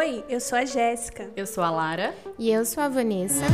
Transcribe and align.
Oi, 0.00 0.24
eu 0.30 0.40
sou 0.40 0.56
a 0.56 0.64
Jéssica. 0.64 1.28
Eu 1.36 1.46
sou 1.46 1.62
a 1.62 1.70
Lara. 1.70 2.14
E 2.38 2.50
eu 2.50 2.64
sou 2.64 2.82
a 2.82 2.88
Vanessa. 2.88 3.44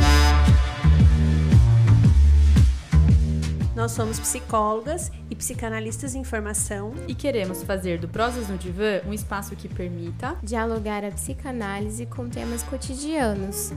Nós 3.75 3.91
somos 3.91 4.17
psicólogas 4.17 5.11
e 5.29 5.35
psicanalistas 5.35 6.15
em 6.15 6.23
formação 6.23 6.93
e 7.05 7.13
queremos 7.13 7.63
fazer 7.63 7.99
do 7.99 8.07
Prosas 8.07 8.47
no 8.47 8.57
Divã 8.57 9.01
um 9.05 9.11
espaço 9.11 9.57
que 9.57 9.67
permita 9.67 10.37
dialogar 10.41 11.03
a 11.03 11.11
psicanálise 11.11 12.05
com 12.05 12.29
temas 12.29 12.63
cotidianos. 12.63 13.73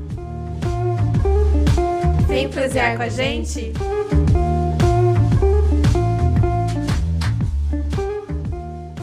Vem 2.28 2.48
prosear 2.48 2.96
com 2.96 3.02
a 3.02 3.08
gente? 3.08 3.72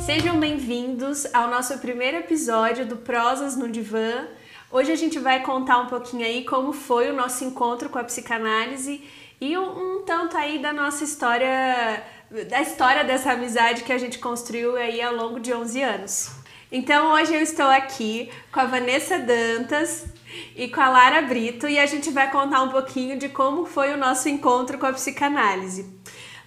Sejam 0.07 0.39
bem-vindos 0.39 1.27
ao 1.33 1.49
nosso 1.49 1.77
primeiro 1.79 2.15
episódio 2.15 2.85
do 2.85 2.95
Prosas 2.95 3.57
no 3.57 3.67
Divã. 3.67 4.25
Hoje 4.71 4.89
a 4.89 4.95
gente 4.95 5.19
vai 5.19 5.41
contar 5.43 5.79
um 5.79 5.87
pouquinho 5.87 6.25
aí 6.25 6.45
como 6.45 6.71
foi 6.71 7.09
o 7.09 7.13
nosso 7.13 7.43
encontro 7.43 7.89
com 7.89 7.99
a 7.99 8.05
psicanálise 8.05 9.03
e 9.41 9.57
um, 9.57 9.97
um 9.97 10.03
tanto 10.03 10.37
aí 10.37 10.59
da 10.59 10.71
nossa 10.71 11.03
história, 11.03 12.01
da 12.49 12.61
história 12.61 13.03
dessa 13.03 13.33
amizade 13.33 13.83
que 13.83 13.91
a 13.91 13.97
gente 13.97 14.17
construiu 14.17 14.77
aí 14.77 15.01
ao 15.01 15.13
longo 15.13 15.41
de 15.41 15.53
11 15.53 15.81
anos. 15.81 16.31
Então 16.71 17.11
hoje 17.11 17.35
eu 17.35 17.41
estou 17.41 17.67
aqui 17.67 18.31
com 18.49 18.61
a 18.61 18.65
Vanessa 18.65 19.19
Dantas 19.19 20.05
e 20.55 20.69
com 20.69 20.79
a 20.79 20.87
Lara 20.87 21.21
Brito 21.23 21.67
e 21.67 21.77
a 21.77 21.85
gente 21.85 22.11
vai 22.11 22.31
contar 22.31 22.61
um 22.61 22.69
pouquinho 22.69 23.19
de 23.19 23.27
como 23.27 23.65
foi 23.65 23.91
o 23.91 23.97
nosso 23.97 24.29
encontro 24.29 24.77
com 24.77 24.85
a 24.85 24.93
psicanálise. 24.93 25.97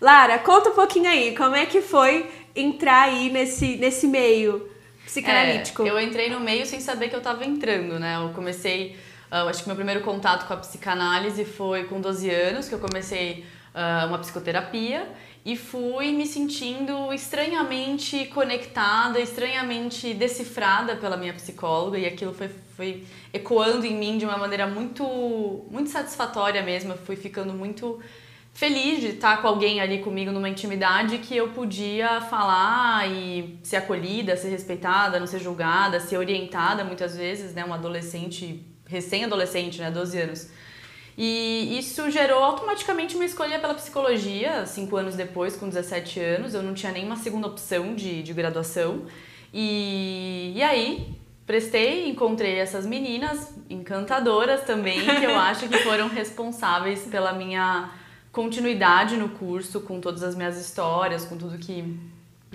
Lara, 0.00 0.38
conta 0.38 0.70
um 0.70 0.74
pouquinho 0.74 1.10
aí, 1.10 1.36
como 1.36 1.54
é 1.54 1.66
que 1.66 1.82
foi 1.82 2.26
entrar 2.54 3.02
aí 3.02 3.30
nesse, 3.30 3.76
nesse 3.76 4.06
meio 4.06 4.68
psicanalítico? 5.04 5.82
É, 5.82 5.90
eu 5.90 6.00
entrei 6.00 6.30
no 6.30 6.40
meio 6.40 6.66
sem 6.66 6.80
saber 6.80 7.08
que 7.08 7.14
eu 7.14 7.18
estava 7.18 7.44
entrando, 7.44 7.98
né? 7.98 8.16
Eu 8.16 8.30
comecei 8.30 8.96
Uh, 9.30 9.48
acho 9.48 9.62
que 9.62 9.68
meu 9.68 9.76
primeiro 9.76 10.00
contato 10.00 10.44
com 10.44 10.52
a 10.54 10.56
psicanálise 10.56 11.44
foi 11.44 11.84
com 11.84 12.00
12 12.00 12.28
anos, 12.28 12.68
que 12.68 12.74
eu 12.74 12.80
comecei 12.80 13.44
uh, 13.72 14.08
uma 14.08 14.18
psicoterapia 14.18 15.08
e 15.44 15.56
fui 15.56 16.10
me 16.10 16.26
sentindo 16.26 17.12
estranhamente 17.12 18.26
conectada, 18.26 19.20
estranhamente 19.20 20.12
decifrada 20.12 20.96
pela 20.96 21.16
minha 21.16 21.32
psicóloga 21.32 21.96
e 21.96 22.06
aquilo 22.06 22.34
foi, 22.34 22.50
foi 22.76 23.06
ecoando 23.32 23.86
em 23.86 23.94
mim 23.94 24.18
de 24.18 24.24
uma 24.24 24.36
maneira 24.36 24.66
muito, 24.66 25.64
muito 25.70 25.90
satisfatória 25.90 26.60
mesmo. 26.62 26.92
Eu 26.92 26.98
fui 26.98 27.14
ficando 27.14 27.54
muito 27.54 28.00
feliz 28.52 29.00
de 29.00 29.08
estar 29.08 29.40
com 29.40 29.48
alguém 29.48 29.80
ali 29.80 29.98
comigo 29.98 30.30
numa 30.30 30.48
intimidade 30.48 31.18
que 31.18 31.36
eu 31.36 31.48
podia 31.48 32.20
falar 32.22 33.08
e 33.10 33.58
ser 33.62 33.76
acolhida, 33.76 34.36
ser 34.36 34.50
respeitada, 34.50 35.18
não 35.18 35.26
ser 35.26 35.40
julgada, 35.40 36.00
ser 36.00 36.16
orientada 36.16 36.84
muitas 36.84 37.16
vezes, 37.16 37.54
né? 37.54 37.64
Uma 37.64 37.76
adolescente 37.76 38.66
recém-adolescente, 38.86 39.80
né, 39.80 39.90
12 39.90 40.20
anos. 40.20 40.50
E 41.16 41.78
isso 41.78 42.10
gerou 42.10 42.42
automaticamente 42.42 43.14
uma 43.14 43.24
escolha 43.24 43.58
pela 43.58 43.74
psicologia, 43.74 44.66
cinco 44.66 44.96
anos 44.96 45.14
depois, 45.14 45.54
com 45.54 45.68
17 45.68 46.18
anos. 46.18 46.54
Eu 46.54 46.62
não 46.62 46.74
tinha 46.74 46.90
nenhuma 46.90 47.16
segunda 47.16 47.46
opção 47.46 47.94
de, 47.94 48.22
de 48.22 48.32
graduação. 48.32 49.04
E, 49.52 50.52
e 50.56 50.62
aí, 50.62 51.14
prestei, 51.46 52.08
encontrei 52.08 52.58
essas 52.58 52.86
meninas 52.86 53.54
encantadoras 53.68 54.62
também, 54.62 55.00
que 55.00 55.24
eu 55.24 55.36
acho 55.38 55.68
que 55.68 55.78
foram 55.78 56.08
responsáveis 56.08 57.00
pela 57.02 57.32
minha 57.32 57.90
continuidade 58.32 59.16
no 59.16 59.30
curso, 59.30 59.80
com 59.80 60.00
todas 60.00 60.22
as 60.22 60.34
minhas 60.34 60.58
histórias, 60.58 61.24
com 61.24 61.36
tudo 61.36 61.58
que 61.58 61.98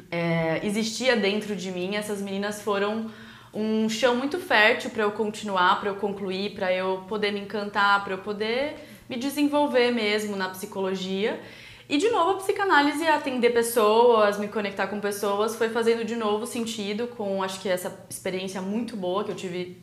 é, 0.09 0.65
existia 0.65 1.15
dentro 1.15 1.55
de 1.55 1.71
mim. 1.71 1.95
Essas 1.95 2.21
meninas 2.21 2.61
foram 2.61 3.11
um 3.53 3.87
chão 3.89 4.15
muito 4.15 4.37
fértil 4.37 4.89
para 4.89 5.03
eu 5.03 5.11
continuar, 5.11 5.79
para 5.79 5.89
eu 5.89 5.95
concluir, 5.95 6.53
para 6.53 6.73
eu 6.73 7.03
poder 7.07 7.31
me 7.31 7.39
encantar, 7.39 8.03
para 8.03 8.13
eu 8.13 8.17
poder 8.19 8.75
me 9.09 9.17
desenvolver 9.17 9.91
mesmo 9.91 10.35
na 10.35 10.49
psicologia. 10.49 11.39
E 11.87 11.97
de 11.97 12.09
novo 12.09 12.31
a 12.31 12.37
psicanálise, 12.37 13.07
atender 13.07 13.51
pessoas, 13.51 14.39
me 14.39 14.47
conectar 14.47 14.87
com 14.87 14.99
pessoas, 14.99 15.55
foi 15.55 15.69
fazendo 15.69 16.03
de 16.03 16.15
novo 16.15 16.45
sentido 16.45 17.07
com 17.07 17.43
acho 17.43 17.61
que 17.61 17.69
essa 17.69 18.05
experiência 18.09 18.59
muito 18.61 18.97
boa 18.97 19.23
que 19.23 19.31
eu 19.31 19.35
tive 19.35 19.77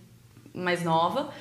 mais 0.52 0.82
nova. 0.82 1.32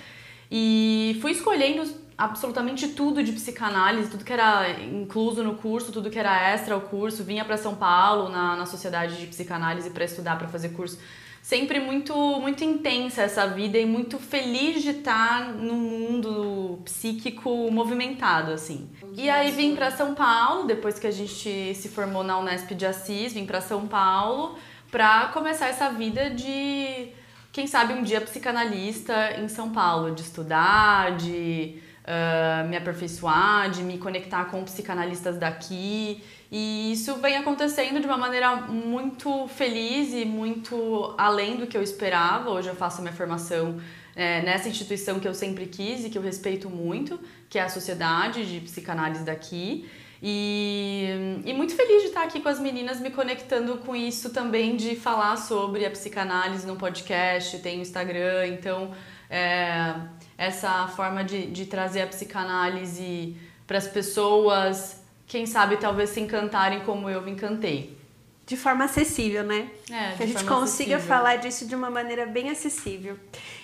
E 0.52 1.18
fui 1.22 1.32
escolhendo 1.32 1.84
absolutamente 2.18 2.90
tudo 2.90 3.24
de 3.24 3.32
psicanálise, 3.32 4.10
tudo 4.10 4.24
que 4.24 4.34
era 4.34 4.70
incluso 4.82 5.44
no 5.44 5.56
curso, 5.56 5.92
tudo 5.92 6.10
que 6.10 6.20
era 6.20 6.52
extra 6.52 6.76
ao 6.76 6.82
curso. 6.82 7.24
Vinha 7.24 7.44
para 7.44 7.58
São 7.58 7.76
Paulo 7.76 8.30
na, 8.30 8.56
na 8.56 8.66
Sociedade 8.66 9.18
de 9.18 9.28
Psicanálise 9.28 9.90
para 9.90 10.06
estudar, 10.06 10.38
para 10.38 10.48
fazer 10.48 10.70
curso 10.70 10.98
sempre 11.42 11.80
muito 11.80 12.16
muito 12.40 12.64
intensa 12.64 13.24
essa 13.24 13.48
vida 13.48 13.78
e 13.78 13.86
muito 13.86 14.20
feliz 14.20 14.84
de 14.84 14.92
estar 14.92 15.54
no 15.54 15.74
mundo 15.74 16.80
psíquico 16.86 17.72
movimentado 17.72 18.52
assim. 18.52 18.90
E 19.14 19.30
aí 19.30 19.52
vim 19.52 19.76
para 19.76 19.92
São 19.92 20.14
Paulo 20.14 20.66
depois 20.66 21.00
que 21.00 21.08
a 21.08 21.12
gente 21.12 21.74
se 21.74 21.90
formou 21.90 22.24
na 22.24 22.40
Unesp 22.40 22.74
de 22.76 22.86
Assis, 22.86 23.34
vim 23.34 23.46
para 23.46 23.60
São 23.60 23.88
Paulo 23.88 24.56
para 24.92 25.28
começar 25.28 25.68
essa 25.68 25.90
vida 25.90 26.30
de 26.30 27.10
quem 27.52 27.66
sabe 27.68 27.94
um 27.94 28.04
dia 28.04 28.22
psicanalista 28.22 29.40
em 29.40 29.48
São 29.48 29.72
Paulo, 29.72 30.14
de 30.14 30.22
estudar, 30.22 31.18
de 31.18 31.82
uh, 32.04 32.68
me 32.68 32.78
aperfeiçoar, 32.78 33.70
de 33.70 33.84
me 33.84 33.98
conectar 33.98 34.46
com 34.46 34.64
psicanalistas 34.64 35.38
daqui 35.38 36.24
e 36.52 36.92
isso 36.92 37.16
vem 37.16 37.38
acontecendo 37.38 38.02
de 38.02 38.06
uma 38.06 38.18
maneira 38.18 38.58
muito 38.58 39.48
feliz 39.48 40.12
e 40.12 40.26
muito 40.26 41.16
além 41.18 41.56
do 41.56 41.66
que 41.66 41.78
eu 41.78 41.82
esperava. 41.82 42.50
Hoje 42.50 42.68
eu 42.68 42.76
faço 42.76 43.02
minha 43.02 43.14
formação 43.14 43.80
é, 44.14 44.42
nessa 44.42 44.68
instituição 44.68 45.18
que 45.18 45.28
eu 45.28 45.34
sempre 45.34 45.66
quis 45.66 46.04
e 46.04 46.10
que 46.10 46.18
eu 46.18 46.22
respeito 46.22 46.70
muito, 46.70 47.18
que 47.50 47.58
é 47.58 47.62
a 47.62 47.70
Sociedade 47.70 48.46
de 48.46 48.60
Psicanálise 48.60 49.24
daqui. 49.24 49.90
E, 50.22 51.42
e 51.46 51.54
muito 51.54 51.74
feliz 51.74 52.02
de 52.02 52.10
estar 52.10 52.24
aqui 52.24 52.42
com 52.42 52.50
as 52.50 52.60
meninas, 52.60 53.00
me 53.00 53.12
conectando 53.12 53.78
com 53.78 53.96
isso 53.96 54.32
também, 54.32 54.76
de 54.76 54.98
falar 54.98 55.38
sobre 55.38 55.86
a 55.86 55.90
psicanálise 55.90 56.68
no 56.68 56.76
podcast, 56.76 57.58
tem 57.60 57.80
o 57.80 57.82
Instagram, 57.82 58.46
então 58.48 58.92
é, 59.30 59.96
essa 60.42 60.88
forma 60.88 61.24
de, 61.24 61.46
de 61.46 61.68
trazer 61.68 62.02
a 62.02 62.08
psicanálise 62.08 63.38
para 63.68 63.78
as 63.78 63.88
pessoas 63.88 65.00
quem 65.28 65.46
sabe 65.46 65.78
talvez 65.78 66.10
se 66.10 66.20
encantarem 66.20 66.82
como 66.82 67.10
eu 67.10 67.22
me 67.22 67.32
encantei. 67.32 67.98
De 68.46 68.58
forma 68.58 68.84
acessível, 68.84 69.44
né? 69.44 69.70
É, 69.90 70.18
que 70.18 70.24
a 70.24 70.26
gente 70.26 70.44
consiga 70.44 70.98
acessível. 70.98 71.00
falar 71.00 71.36
disso 71.38 71.66
de 71.66 71.76
uma 71.76 71.90
maneira 71.90 72.26
bem 72.26 72.50
acessível. 72.50 73.18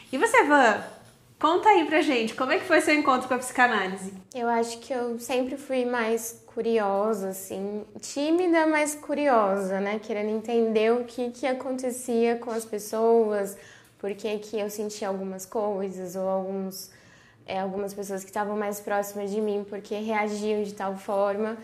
E 0.10 0.18
você, 0.18 0.44
Van? 0.44 0.82
Conta 1.40 1.68
aí 1.68 1.86
pra 1.86 2.02
gente, 2.02 2.36
como 2.36 2.52
é 2.52 2.60
que 2.60 2.66
foi 2.66 2.80
seu 2.80 2.94
encontro 2.94 3.28
com 3.28 3.34
a 3.34 3.38
psicanálise? 3.38 4.14
Eu 4.34 4.48
acho 4.48 4.80
que 4.80 4.94
eu 4.94 5.20
sempre 5.20 5.58
fui 5.58 5.84
mais 5.84 6.42
curiosa, 6.46 7.30
assim, 7.30 7.84
tímida, 8.00 8.66
mas 8.66 8.96
curiosa, 8.96 9.80
né? 9.82 10.00
Querendo 10.00 10.30
entender 10.30 10.94
o 10.94 11.04
que, 11.04 11.32
que 11.32 11.46
acontecia 11.46 12.38
com 12.38 12.52
as 12.52 12.64
pessoas, 12.64 13.58
por 14.00 14.14
que, 14.14 14.38
que 14.40 14.60
eu 14.60 14.70
sentia 14.70 15.08
algumas 15.08 15.46
coisas 15.46 16.16
ou 16.16 16.28
alguns 16.28 16.92
é, 17.48 17.60
algumas 17.60 17.94
pessoas 17.94 18.24
que 18.24 18.30
estavam 18.30 18.58
mais 18.58 18.80
próximas 18.80 19.32
de 19.32 19.40
mim 19.40 19.66
porque 19.68 19.96
reagiam 19.96 20.64
de 20.64 20.74
tal 20.74 20.96
forma. 20.98 21.58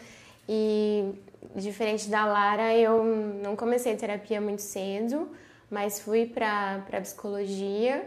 E 0.47 1.13
diferente 1.55 2.09
da 2.09 2.25
Lara, 2.25 2.75
eu 2.75 3.03
não 3.43 3.55
comecei 3.55 3.95
terapia 3.95 4.39
muito 4.39 4.61
cedo, 4.61 5.29
mas 5.69 5.99
fui 5.99 6.25
para 6.25 7.01
psicologia. 7.01 8.05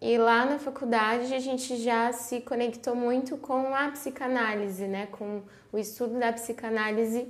E 0.00 0.18
lá 0.18 0.44
na 0.44 0.58
faculdade 0.58 1.32
a 1.32 1.38
gente 1.38 1.76
já 1.76 2.12
se 2.12 2.40
conectou 2.40 2.96
muito 2.96 3.36
com 3.36 3.72
a 3.72 3.88
psicanálise, 3.92 4.88
né? 4.88 5.06
Com 5.12 5.42
o 5.72 5.78
estudo 5.78 6.18
da 6.18 6.32
psicanálise, 6.32 7.28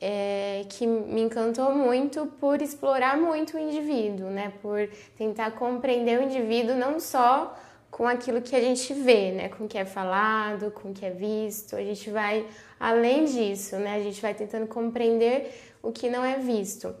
é, 0.00 0.64
que 0.68 0.86
me 0.86 1.20
encantou 1.20 1.74
muito 1.74 2.26
por 2.40 2.62
explorar 2.62 3.18
muito 3.18 3.56
o 3.56 3.60
indivíduo, 3.60 4.30
né? 4.30 4.52
Por 4.62 4.88
tentar 5.16 5.50
compreender 5.52 6.18
o 6.18 6.22
indivíduo 6.22 6.74
não 6.74 6.98
só 6.98 7.54
com 7.90 8.06
aquilo 8.06 8.40
que 8.40 8.56
a 8.56 8.60
gente 8.60 8.94
vê, 8.94 9.32
né? 9.32 9.48
Com 9.50 9.64
o 9.64 9.68
que 9.68 9.76
é 9.76 9.84
falado, 9.84 10.70
com 10.70 10.90
o 10.90 10.94
que 10.94 11.04
é 11.04 11.10
visto. 11.10 11.76
A 11.76 11.82
gente 11.82 12.08
vai 12.10 12.46
além 12.78 13.26
disso, 13.26 13.76
né? 13.76 13.96
A 13.96 14.00
gente 14.00 14.22
vai 14.22 14.32
tentando 14.32 14.66
compreender 14.66 15.52
o 15.82 15.92
que 15.92 16.08
não 16.08 16.24
é 16.24 16.38
visto. 16.38 16.94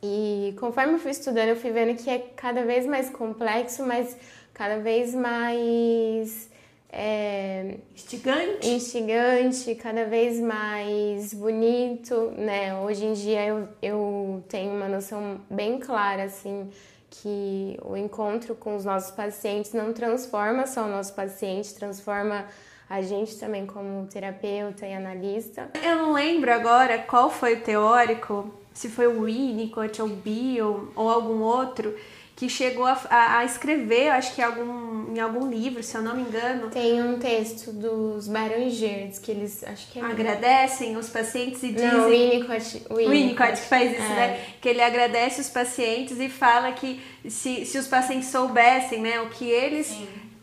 E 0.00 0.54
conforme 0.58 0.94
eu 0.94 0.98
fui 0.98 1.10
estudando, 1.10 1.48
eu 1.48 1.56
fui 1.56 1.70
vendo 1.70 1.96
que 1.96 2.10
é 2.10 2.18
cada 2.18 2.64
vez 2.64 2.86
mais 2.86 3.10
complexo, 3.10 3.84
mas 3.84 4.16
cada 4.52 4.78
vez 4.78 5.14
mais 5.14 6.50
é, 6.94 7.78
instigante. 7.94 8.68
instigante, 8.68 9.74
cada 9.76 10.04
vez 10.04 10.38
mais 10.38 11.32
bonito, 11.32 12.32
né? 12.36 12.78
Hoje 12.80 13.06
em 13.06 13.14
dia 13.14 13.46
eu, 13.46 13.68
eu 13.80 14.44
tenho 14.46 14.74
uma 14.74 14.88
noção 14.88 15.40
bem 15.48 15.78
clara, 15.78 16.24
assim, 16.24 16.70
que 17.08 17.78
o 17.82 17.96
encontro 17.96 18.54
com 18.54 18.76
os 18.76 18.84
nossos 18.84 19.10
pacientes 19.10 19.72
não 19.72 19.94
transforma 19.94 20.66
só 20.66 20.84
o 20.84 20.88
nosso 20.88 21.14
paciente, 21.14 21.74
transforma 21.74 22.44
a 22.90 23.00
gente 23.00 23.38
também 23.38 23.64
como 23.64 24.06
terapeuta 24.06 24.86
e 24.86 24.92
analista. 24.92 25.70
Eu 25.82 25.96
não 25.96 26.12
lembro 26.12 26.52
agora 26.52 26.98
qual 26.98 27.30
foi 27.30 27.54
o 27.54 27.60
teórico, 27.62 28.52
se 28.74 28.90
foi 28.90 29.06
o 29.06 29.24
Winnicott 29.24 30.02
ou 30.02 30.08
o 30.08 30.10
Bill 30.16 30.92
ou 30.94 31.08
algum 31.08 31.40
outro, 31.40 31.94
que 32.42 32.48
chegou 32.48 32.84
a, 32.84 32.98
a, 33.08 33.38
a 33.38 33.44
escrever, 33.44 34.08
acho 34.08 34.34
que 34.34 34.40
em 34.40 34.44
algum, 34.44 35.14
em 35.14 35.20
algum 35.20 35.48
livro, 35.48 35.80
se 35.80 35.96
eu 35.96 36.02
não 36.02 36.16
me 36.16 36.22
engano. 36.22 36.70
Tem 36.70 37.00
um 37.00 37.16
texto 37.16 37.70
dos 37.70 38.26
Barangers 38.26 39.20
que 39.20 39.30
eles 39.30 39.62
acho 39.62 39.92
que 39.92 40.00
é 40.00 40.02
agradecem 40.02 40.96
os 40.96 41.08
pacientes 41.08 41.62
e 41.62 41.68
dizem. 41.68 41.92
Não, 41.92 42.06
o 42.06 42.10
Winnicott, 42.10 42.82
o 42.90 42.94
Winnicott 42.96 43.52
que 43.52 43.68
faz 43.68 43.92
isso, 43.92 44.02
é. 44.02 44.16
né? 44.16 44.40
Que 44.60 44.70
ele 44.70 44.82
agradece 44.82 45.40
os 45.40 45.48
pacientes 45.48 46.18
e 46.18 46.28
fala 46.28 46.72
que 46.72 47.00
se, 47.28 47.64
se 47.64 47.78
os 47.78 47.86
pacientes 47.86 48.28
soubessem, 48.28 49.00
né, 49.00 49.20
o 49.20 49.28
que 49.28 49.48
eles. 49.48 49.96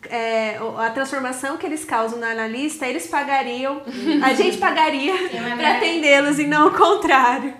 É, 0.08 0.56
a 0.78 0.88
transformação 0.88 1.58
que 1.58 1.66
eles 1.66 1.84
causam 1.84 2.18
na 2.18 2.30
analista, 2.30 2.86
eles 2.86 3.06
pagariam, 3.08 3.82
a 4.24 4.32
gente 4.32 4.56
pagaria 4.56 5.12
para 5.58 5.76
atendê-los 5.76 6.38
e 6.38 6.46
não 6.46 6.68
o 6.68 6.70
contrário. 6.70 7.52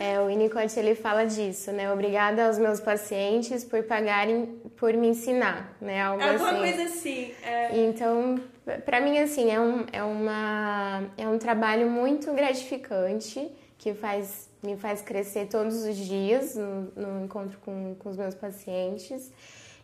É, 0.00 0.18
o 0.18 0.28
Winnicott 0.28 0.80
ele 0.80 0.94
fala 0.94 1.26
disso, 1.26 1.70
né? 1.72 1.92
Obrigada 1.92 2.46
aos 2.46 2.58
meus 2.58 2.80
pacientes 2.80 3.62
por 3.62 3.82
pagarem 3.82 4.46
por 4.74 4.94
me 4.94 5.08
ensinar, 5.08 5.76
né? 5.78 6.00
Algo 6.00 6.22
Alguma 6.22 6.48
assim. 6.48 6.58
coisa 6.58 6.82
assim. 6.84 7.34
É. 7.42 7.78
Então, 7.80 8.40
para 8.86 8.98
mim 8.98 9.18
assim 9.18 9.50
é 9.50 9.60
um 9.60 9.84
é 9.92 10.02
uma 10.02 11.02
é 11.18 11.28
um 11.28 11.36
trabalho 11.36 11.90
muito 11.90 12.32
gratificante 12.32 13.46
que 13.76 13.92
faz 13.92 14.48
me 14.62 14.74
faz 14.74 15.02
crescer 15.02 15.48
todos 15.48 15.84
os 15.84 15.94
dias 15.94 16.56
no, 16.56 16.90
no 16.96 17.24
encontro 17.26 17.58
com, 17.62 17.94
com 17.98 18.08
os 18.08 18.16
meus 18.16 18.34
pacientes. 18.34 19.30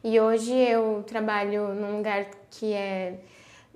E 0.02 0.18
hoje 0.18 0.54
eu 0.54 1.04
trabalho 1.06 1.74
num 1.74 1.98
lugar 1.98 2.24
que 2.50 2.72
é 2.72 3.18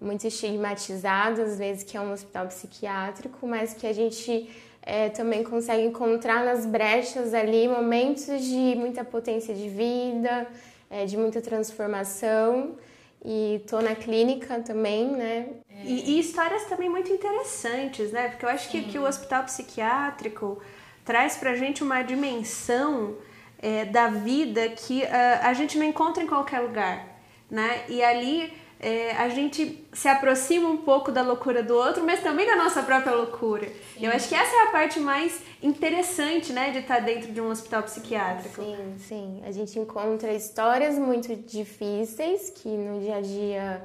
muito 0.00 0.26
estigmatizado, 0.26 1.42
às 1.42 1.58
vezes 1.58 1.82
que 1.82 1.98
é 1.98 2.00
um 2.00 2.12
hospital 2.12 2.46
psiquiátrico, 2.46 3.46
mas 3.46 3.74
que 3.74 3.86
a 3.86 3.92
gente 3.92 4.48
é, 4.82 5.08
também 5.10 5.44
consegue 5.44 5.82
encontrar 5.82 6.44
nas 6.44 6.64
brechas 6.64 7.34
ali 7.34 7.68
momentos 7.68 8.42
de 8.42 8.74
muita 8.76 9.04
potência 9.04 9.54
de 9.54 9.68
vida, 9.68 10.46
é, 10.88 11.04
de 11.04 11.16
muita 11.16 11.40
transformação. 11.40 12.76
E 13.22 13.62
tô 13.68 13.80
na 13.80 13.94
clínica 13.94 14.60
também, 14.60 15.08
né? 15.08 15.48
E, 15.84 16.12
e 16.12 16.20
histórias 16.20 16.64
também 16.64 16.88
muito 16.88 17.12
interessantes, 17.12 18.12
né? 18.12 18.28
Porque 18.28 18.46
eu 18.46 18.48
acho 18.48 18.70
que, 18.70 18.82
que 18.84 18.98
o 18.98 19.06
hospital 19.06 19.44
psiquiátrico 19.44 20.58
traz 21.04 21.36
pra 21.36 21.54
gente 21.54 21.82
uma 21.82 22.02
dimensão 22.02 23.16
é, 23.60 23.84
da 23.84 24.08
vida 24.08 24.70
que 24.70 25.02
uh, 25.02 25.06
a 25.42 25.52
gente 25.52 25.76
não 25.76 25.84
encontra 25.84 26.22
em 26.22 26.26
qualquer 26.26 26.60
lugar, 26.60 27.06
né? 27.50 27.84
E 27.88 28.02
ali 28.02 28.52
é, 28.80 29.12
a 29.12 29.28
gente 29.28 29.86
se 29.92 30.08
aproxima 30.08 30.68
um 30.70 30.78
pouco 30.78 31.12
da 31.12 31.20
loucura 31.20 31.62
do 31.62 31.74
outro, 31.74 32.02
mas 32.02 32.22
também 32.22 32.46
da 32.46 32.56
nossa 32.56 32.82
própria 32.82 33.12
loucura. 33.12 33.68
Sim. 33.68 34.06
Eu 34.06 34.10
acho 34.10 34.26
que 34.26 34.34
essa 34.34 34.56
é 34.56 34.62
a 34.68 34.70
parte 34.70 34.98
mais 34.98 35.42
interessante, 35.62 36.50
né, 36.50 36.70
de 36.70 36.78
estar 36.78 37.00
dentro 37.00 37.30
de 37.30 37.40
um 37.42 37.50
hospital 37.50 37.82
psiquiátrico. 37.82 38.62
Sim, 38.62 38.94
sim. 38.98 39.42
A 39.44 39.52
gente 39.52 39.78
encontra 39.78 40.32
histórias 40.32 40.98
muito 40.98 41.36
difíceis 41.36 42.48
que 42.48 42.68
no 42.70 43.00
dia 43.00 43.16
a 43.16 43.20
dia 43.20 43.82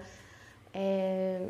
é, 0.73 1.41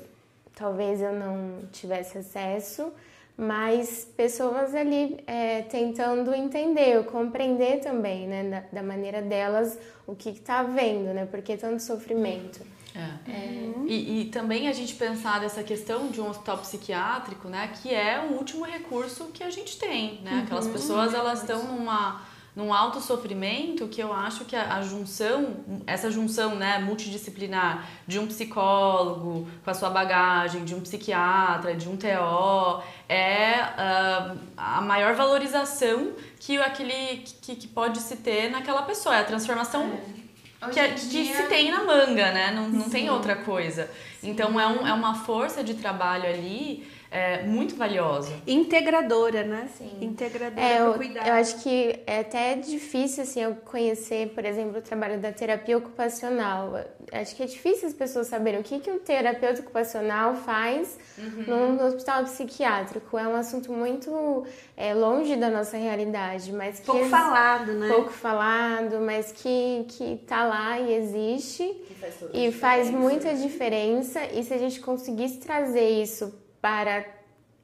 talvez 0.56 1.00
eu 1.00 1.14
não 1.14 1.68
tivesse 1.72 2.18
acesso, 2.18 2.92
mas 3.38 4.08
pessoas 4.18 4.74
ali 4.74 5.24
é, 5.28 5.62
tentando 5.62 6.34
entender, 6.34 7.04
compreender 7.06 7.80
também, 7.80 8.28
né, 8.28 8.66
da, 8.72 8.82
da 8.82 8.84
maneira 8.84 9.22
delas 9.22 9.78
o 10.08 10.16
que 10.16 10.30
está 10.30 10.64
vendo, 10.64 11.14
né, 11.14 11.28
porque 11.30 11.56
tanto 11.56 11.84
sofrimento. 11.84 12.74
É. 12.96 13.32
É. 13.32 13.74
E, 13.86 14.22
e, 14.22 14.26
também 14.26 14.68
a 14.70 14.74
gente 14.74 14.96
pensar 14.96 15.40
dessa 15.40 15.64
questão 15.64 16.08
de 16.08 16.22
um 16.22 16.30
hospital 16.30 16.58
psiquiátrico, 16.60 17.50
né, 17.50 17.70
que 17.82 17.94
é 17.94 18.20
o 18.20 18.34
último 18.34 18.64
recurso 18.64 19.26
que 19.34 19.44
a 19.44 19.50
gente 19.50 19.78
tem, 19.78 20.22
né? 20.22 20.44
Aquelas 20.46 20.66
uhum. 20.66 20.72
pessoas 20.72 21.14
elas 21.14 21.42
estão 21.42 21.64
numa 21.64 22.22
num 22.56 22.74
alto 22.74 23.02
sofrimento 23.02 23.86
que 23.90 24.02
eu 24.02 24.14
acho 24.14 24.46
que 24.46 24.56
a, 24.56 24.78
a, 24.78 24.82
junção, 24.82 25.58
essa 25.86 26.10
junção 26.10 26.56
né, 26.56 26.80
multidisciplinar 26.80 27.86
de 28.08 28.18
um 28.18 28.26
psicólogo 28.28 29.46
com 29.62 29.70
a 29.70 29.74
sua 29.74 29.90
bagagem, 29.90 30.64
de 30.64 30.74
um 30.74 30.80
psiquiatra, 30.80 31.76
de 31.76 31.90
um 31.90 31.98
TO, 31.98 32.82
é 33.10 33.60
uh, 33.60 34.38
a 34.56 34.80
maior 34.80 35.16
valorização 35.16 36.14
que 36.40 36.58
aquele 36.58 37.24
que, 37.42 37.58
que 37.58 37.68
pode 37.68 38.00
se 38.00 38.16
ter 38.16 38.50
naquela 38.50 38.84
pessoa, 38.84 39.18
é 39.18 39.20
a 39.20 39.26
transformação. 39.26 39.84
É 40.22 40.25
que, 40.70 40.80
é, 40.80 40.90
que 40.90 41.08
dia... 41.08 41.36
se 41.36 41.44
tem 41.44 41.72
na 41.72 41.84
manga, 41.84 42.32
né? 42.32 42.52
Não, 42.52 42.70
não 42.70 42.90
tem 42.90 43.10
outra 43.10 43.36
coisa. 43.36 43.90
Sim. 44.20 44.30
Então 44.30 44.60
é, 44.60 44.68
um, 44.68 44.88
é 44.88 44.94
uma 44.94 45.16
força 45.16 45.64
de 45.64 45.76
trabalho 45.76 46.28
ali 46.28 46.88
é, 47.16 47.44
muito 47.44 47.78
valiosa. 47.78 48.34
Integradora, 48.46 49.44
né? 49.44 49.70
Sim. 49.78 49.90
Integradora 50.02 50.62
é, 50.62 50.82
eu, 50.82 50.94
cuidar. 50.96 51.26
Eu 51.26 51.36
acho 51.36 51.64
que 51.64 51.98
é 52.06 52.20
até 52.20 52.56
difícil, 52.56 53.24
assim, 53.24 53.42
eu 53.42 53.56
conhecer, 53.56 54.34
por 54.36 54.44
exemplo, 54.44 54.80
o 54.80 54.82
trabalho 54.82 55.18
da 55.18 55.32
terapia 55.32 55.78
ocupacional. 55.78 56.74
Acho 57.14 57.34
que 57.34 57.44
é 57.44 57.46
difícil 57.46 57.88
as 57.88 57.94
pessoas 57.94 58.28
saberem 58.28 58.60
o 58.60 58.64
que, 58.64 58.80
que 58.80 58.92
um 58.92 59.00
terapeuta 59.00 59.62
ocupacional 59.62 60.36
faz 60.36 61.00
uhum. 61.18 61.78
num 61.78 61.86
hospital 61.86 62.24
psiquiátrico. 62.24 63.18
É 63.18 63.26
um 63.26 63.36
assunto 63.36 63.72
muito 63.72 64.46
é, 64.76 64.94
longe 64.94 65.38
da 65.38 65.50
nossa 65.50 65.78
realidade, 65.78 66.52
mas 66.52 66.82
que... 66.82 66.86
Pouco 66.86 67.06
falado, 67.06 67.72
né? 67.72 67.88
Pouco 67.88 68.12
falado, 68.12 69.00
mas 69.00 69.32
que, 69.32 69.86
que 69.88 70.18
tá 70.28 70.44
lá 70.44 70.82
e 70.82 70.94
existe. 70.94 71.82
faz 71.98 72.16
e 72.34 72.52
faz 72.52 72.92
muita 72.92 73.34
diferença. 73.36 74.20
E 74.34 74.44
se 74.44 74.54
a 74.54 74.58
gente 74.58 74.82
conseguisse 74.82 75.38
trazer 75.38 76.02
isso 76.02 76.44
para, 76.66 77.06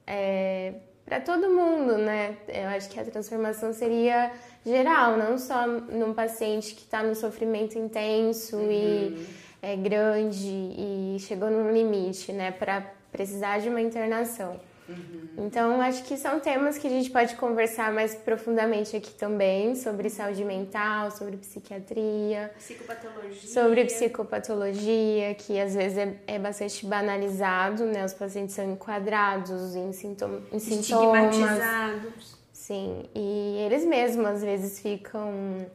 é, 0.06 0.74
para 1.04 1.20
todo 1.20 1.50
mundo, 1.50 1.98
né? 1.98 2.36
Eu 2.46 2.68
acho 2.68 2.88
que 2.88 3.00
a 3.00 3.04
transformação 3.04 3.72
seria 3.72 4.30
geral, 4.64 5.16
não 5.16 5.36
só 5.38 5.66
num 5.66 6.14
paciente 6.14 6.72
que 6.76 6.82
está 6.82 7.02
no 7.02 7.16
sofrimento 7.16 7.76
intenso 7.76 8.58
uhum. 8.58 8.70
e 8.70 9.26
é, 9.60 9.74
grande 9.74 10.46
e 10.46 11.16
chegou 11.18 11.50
no 11.50 11.72
limite, 11.72 12.32
né? 12.32 12.52
Para 12.52 12.80
precisar 13.10 13.58
de 13.58 13.68
uma 13.68 13.80
internação. 13.80 14.60
Uhum. 14.88 15.46
Então, 15.46 15.80
acho 15.80 16.04
que 16.04 16.16
são 16.16 16.40
temas 16.40 16.76
que 16.76 16.86
a 16.86 16.90
gente 16.90 17.10
pode 17.10 17.36
conversar 17.36 17.92
mais 17.92 18.14
profundamente 18.14 18.96
aqui 18.96 19.12
também, 19.12 19.74
sobre 19.74 20.10
saúde 20.10 20.44
mental, 20.44 21.10
sobre 21.10 21.36
psiquiatria, 21.36 22.52
psicopatologia. 22.56 23.48
sobre 23.48 23.84
psicopatologia, 23.84 25.34
que 25.34 25.58
às 25.58 25.74
vezes 25.74 25.98
é, 25.98 26.16
é 26.26 26.38
bastante 26.38 26.84
banalizado, 26.84 27.84
né? 27.84 28.04
Os 28.04 28.12
pacientes 28.12 28.54
são 28.54 28.72
enquadrados 28.72 29.74
em, 29.74 29.92
sintoma, 29.92 30.42
em 30.52 30.58
sintomas. 30.58 31.34
Estigmatizados. 31.34 32.42
Sim, 32.52 33.04
e 33.14 33.58
eles 33.66 33.84
mesmos 33.84 34.26
às 34.26 34.42
vezes 34.42 34.80
ficam 34.80 35.66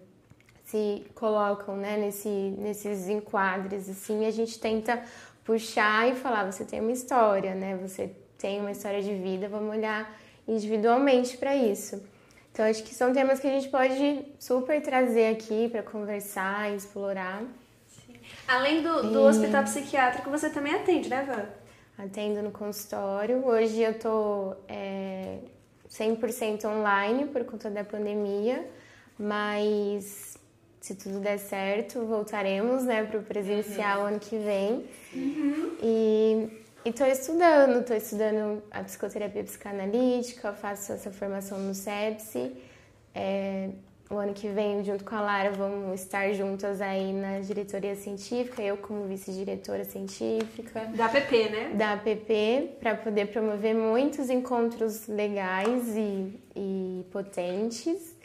se 0.63 1.05
colocam 1.15 1.77
né, 1.77 1.95
nesse, 1.95 2.27
nesses 2.27 3.07
enquadres 3.07 3.89
assim, 3.89 4.25
a 4.25 4.31
gente 4.31 4.59
tenta 4.59 5.01
puxar 5.45 6.09
e 6.09 6.15
falar, 6.15 6.51
você 6.51 6.65
tem 6.65 6.81
uma 6.81 6.91
história, 6.91 7.55
né? 7.55 7.77
Você 7.77 8.11
tem 8.37 8.59
uma 8.59 8.71
história 8.71 9.01
de 9.01 9.13
vida, 9.13 9.47
vamos 9.47 9.75
olhar 9.75 10.15
individualmente 10.47 11.37
para 11.37 11.55
isso. 11.55 12.01
Então, 12.51 12.65
acho 12.65 12.83
que 12.83 12.95
são 12.95 13.13
temas 13.13 13.39
que 13.39 13.47
a 13.47 13.51
gente 13.51 13.69
pode 13.69 14.25
super 14.39 14.81
trazer 14.81 15.31
aqui 15.31 15.69
para 15.69 15.83
conversar 15.83 16.73
explorar. 16.73 17.43
Sim. 17.87 18.15
Além 18.47 18.81
do, 18.81 19.11
do 19.11 19.19
e... 19.19 19.27
hospital 19.27 19.63
psiquiátrico, 19.63 20.29
você 20.29 20.49
também 20.49 20.73
atende, 20.73 21.07
né, 21.07 21.23
Van? 21.23 22.03
Atendo 22.03 22.41
no 22.41 22.51
consultório. 22.51 23.45
Hoje 23.45 23.81
eu 23.81 23.99
tô 23.99 24.55
é, 24.67 25.37
100% 25.89 26.65
online 26.65 27.25
por 27.25 27.43
conta 27.43 27.69
da 27.69 27.83
pandemia, 27.83 28.67
mas 29.19 30.37
se 30.79 30.95
tudo 30.95 31.19
der 31.19 31.37
certo, 31.37 32.05
voltaremos 32.05 32.83
né, 32.85 33.03
para 33.03 33.19
o 33.19 33.23
presencial 33.23 34.01
uhum. 34.01 34.07
ano 34.07 34.19
que 34.19 34.37
vem. 34.37 34.85
Uhum. 35.13 35.77
E 35.83 36.66
e 36.87 36.89
estou 36.89 37.05
estudando, 37.05 37.81
estou 37.81 37.97
estudando 37.97 38.63
a 38.71 38.81
psicoterapia 38.81 39.43
psicanalítica, 39.43 40.53
faço 40.53 40.93
essa 40.93 41.11
formação 41.11 41.59
no 41.59 41.73
SEPSI. 41.73 42.53
É, 43.13 43.69
o 44.09 44.15
ano 44.15 44.33
que 44.33 44.47
vem, 44.47 44.85
junto 44.85 45.03
com 45.03 45.13
a 45.13 45.19
Lara, 45.19 45.51
vamos 45.51 45.99
estar 45.99 46.31
juntas 46.31 46.79
aí 46.79 47.11
na 47.11 47.41
diretoria 47.41 47.93
científica, 47.93 48.61
eu 48.61 48.77
como 48.77 49.05
vice-diretora 49.05 49.83
científica. 49.83 50.85
Da 50.95 51.07
APP, 51.07 51.49
né? 51.49 51.71
Da 51.73 51.93
APP, 51.93 52.77
para 52.79 52.95
poder 52.95 53.27
promover 53.27 53.75
muitos 53.75 54.29
encontros 54.29 55.09
legais 55.09 55.89
e, 55.89 56.39
e 56.55 57.05
potentes, 57.11 58.15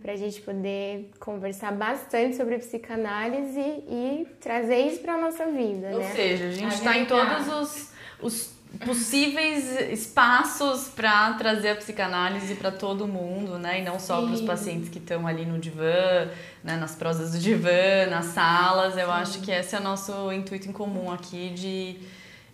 para 0.00 0.12
a 0.12 0.16
gente 0.16 0.40
poder 0.40 1.10
conversar 1.20 1.72
bastante 1.72 2.34
sobre 2.34 2.56
psicanálise 2.56 3.60
e 3.60 4.26
trazer 4.40 4.86
isso 4.86 5.00
para 5.00 5.14
a 5.14 5.18
nossa 5.18 5.44
vida, 5.44 5.88
Ou 5.88 5.98
né? 5.98 6.08
Ou 6.08 6.14
seja, 6.14 6.46
a 6.46 6.50
gente 6.50 6.74
está 6.76 6.96
em 6.96 7.04
todos 7.04 7.48
os 7.48 7.95
os 8.20 8.56
possíveis 8.84 9.80
espaços 9.90 10.88
para 10.88 11.32
trazer 11.34 11.70
a 11.70 11.76
psicanálise 11.76 12.54
para 12.56 12.70
todo 12.70 13.06
mundo, 13.06 13.58
né? 13.58 13.80
E 13.80 13.84
não 13.84 13.98
só 13.98 14.22
para 14.22 14.32
os 14.32 14.40
pacientes 14.40 14.88
que 14.88 14.98
estão 14.98 15.26
ali 15.26 15.44
no 15.46 15.58
divã, 15.58 16.28
né? 16.62 16.76
nas 16.76 16.94
prosas 16.94 17.32
do 17.32 17.38
divã, 17.38 18.06
nas 18.10 18.26
salas. 18.26 18.96
Eu 18.96 19.06
Sim. 19.06 19.12
acho 19.12 19.40
que 19.40 19.50
esse 19.50 19.74
é 19.74 19.78
o 19.78 19.82
nosso 19.82 20.32
intuito 20.32 20.68
em 20.68 20.72
comum 20.72 21.10
aqui 21.10 21.50
de, 21.50 21.96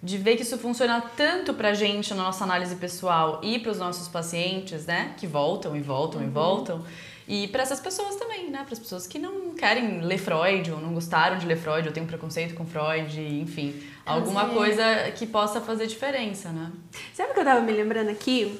de 0.02 0.18
ver 0.18 0.36
que 0.36 0.42
isso 0.42 0.58
funciona 0.58 1.02
tanto 1.16 1.54
para 1.54 1.70
a 1.70 1.74
gente 1.74 2.12
na 2.14 2.24
nossa 2.24 2.44
análise 2.44 2.76
pessoal 2.76 3.40
e 3.42 3.58
para 3.58 3.72
os 3.72 3.78
nossos 3.78 4.08
pacientes, 4.08 4.86
né? 4.86 5.14
Que 5.16 5.26
voltam 5.26 5.74
e 5.74 5.80
voltam 5.80 6.20
uhum. 6.20 6.26
e 6.26 6.30
voltam. 6.30 6.84
E 7.26 7.48
para 7.48 7.62
essas 7.62 7.80
pessoas 7.80 8.16
também, 8.16 8.50
né? 8.50 8.62
Para 8.64 8.72
as 8.72 8.78
pessoas 8.78 9.06
que 9.06 9.18
não 9.18 9.54
querem 9.54 10.00
ler 10.00 10.18
Freud 10.18 10.70
ou 10.72 10.80
não 10.80 10.92
gostaram 10.92 11.38
de 11.38 11.46
ler 11.46 11.56
Freud 11.56 11.86
ou 11.86 11.94
têm 11.94 12.02
um 12.02 12.06
preconceito 12.06 12.54
com 12.54 12.66
Freud, 12.66 13.20
enfim, 13.20 13.82
alguma 14.04 14.48
coisa 14.48 15.10
que 15.16 15.26
possa 15.26 15.60
fazer 15.60 15.86
diferença, 15.86 16.50
né? 16.50 16.72
Sabe 17.14 17.30
o 17.30 17.34
que 17.34 17.40
eu 17.40 17.44
tava 17.44 17.60
me 17.60 17.72
lembrando 17.72 18.10
aqui? 18.10 18.58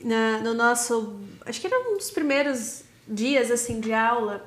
Na, 0.00 0.38
no 0.38 0.54
nosso, 0.54 1.20
acho 1.44 1.60
que 1.60 1.66
era 1.66 1.78
um 1.90 1.96
dos 1.96 2.10
primeiros 2.10 2.84
dias 3.06 3.50
assim 3.50 3.80
de 3.80 3.92
aula, 3.92 4.46